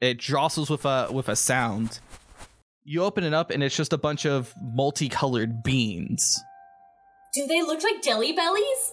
it 0.00 0.18
jostles 0.18 0.70
with 0.70 0.86
a 0.86 1.08
with 1.12 1.28
a 1.28 1.36
sound. 1.36 2.00
You 2.82 3.04
open 3.04 3.24
it 3.24 3.34
up, 3.34 3.50
and 3.50 3.62
it's 3.62 3.76
just 3.76 3.92
a 3.92 3.98
bunch 3.98 4.24
of 4.24 4.52
multicolored 4.60 5.62
beans. 5.62 6.42
Do 7.34 7.46
they 7.46 7.60
look 7.60 7.82
like 7.84 8.02
jelly 8.02 8.32
bellies? 8.32 8.92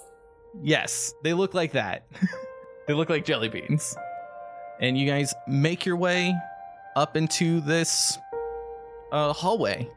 Yes, 0.61 1.13
they 1.23 1.33
look 1.33 1.53
like 1.53 1.71
that. 1.71 2.05
they 2.87 2.93
look 2.93 3.09
like 3.09 3.25
jelly 3.25 3.47
beans. 3.47 3.95
And 4.81 4.97
you 4.97 5.07
guys 5.07 5.33
make 5.47 5.85
your 5.85 5.95
way 5.95 6.35
up 6.95 7.15
into 7.15 7.61
this 7.61 8.17
uh, 9.11 9.31
hallway. 9.31 9.89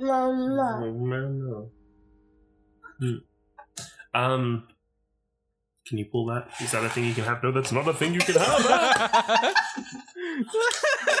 No, 0.00 0.32
no. 0.32 0.90
No, 0.90 1.70
no. 3.00 3.20
Um, 4.12 4.68
can 5.86 5.98
you 5.98 6.06
pull 6.06 6.26
that? 6.26 6.48
Is 6.60 6.72
that 6.72 6.84
a 6.84 6.88
thing 6.88 7.04
you 7.04 7.14
can 7.14 7.24
have? 7.24 7.42
No, 7.42 7.52
that's 7.52 7.72
not 7.72 7.88
a 7.88 7.94
thing 7.94 8.14
you 8.14 8.20
can 8.20 8.36
have. 8.36 9.54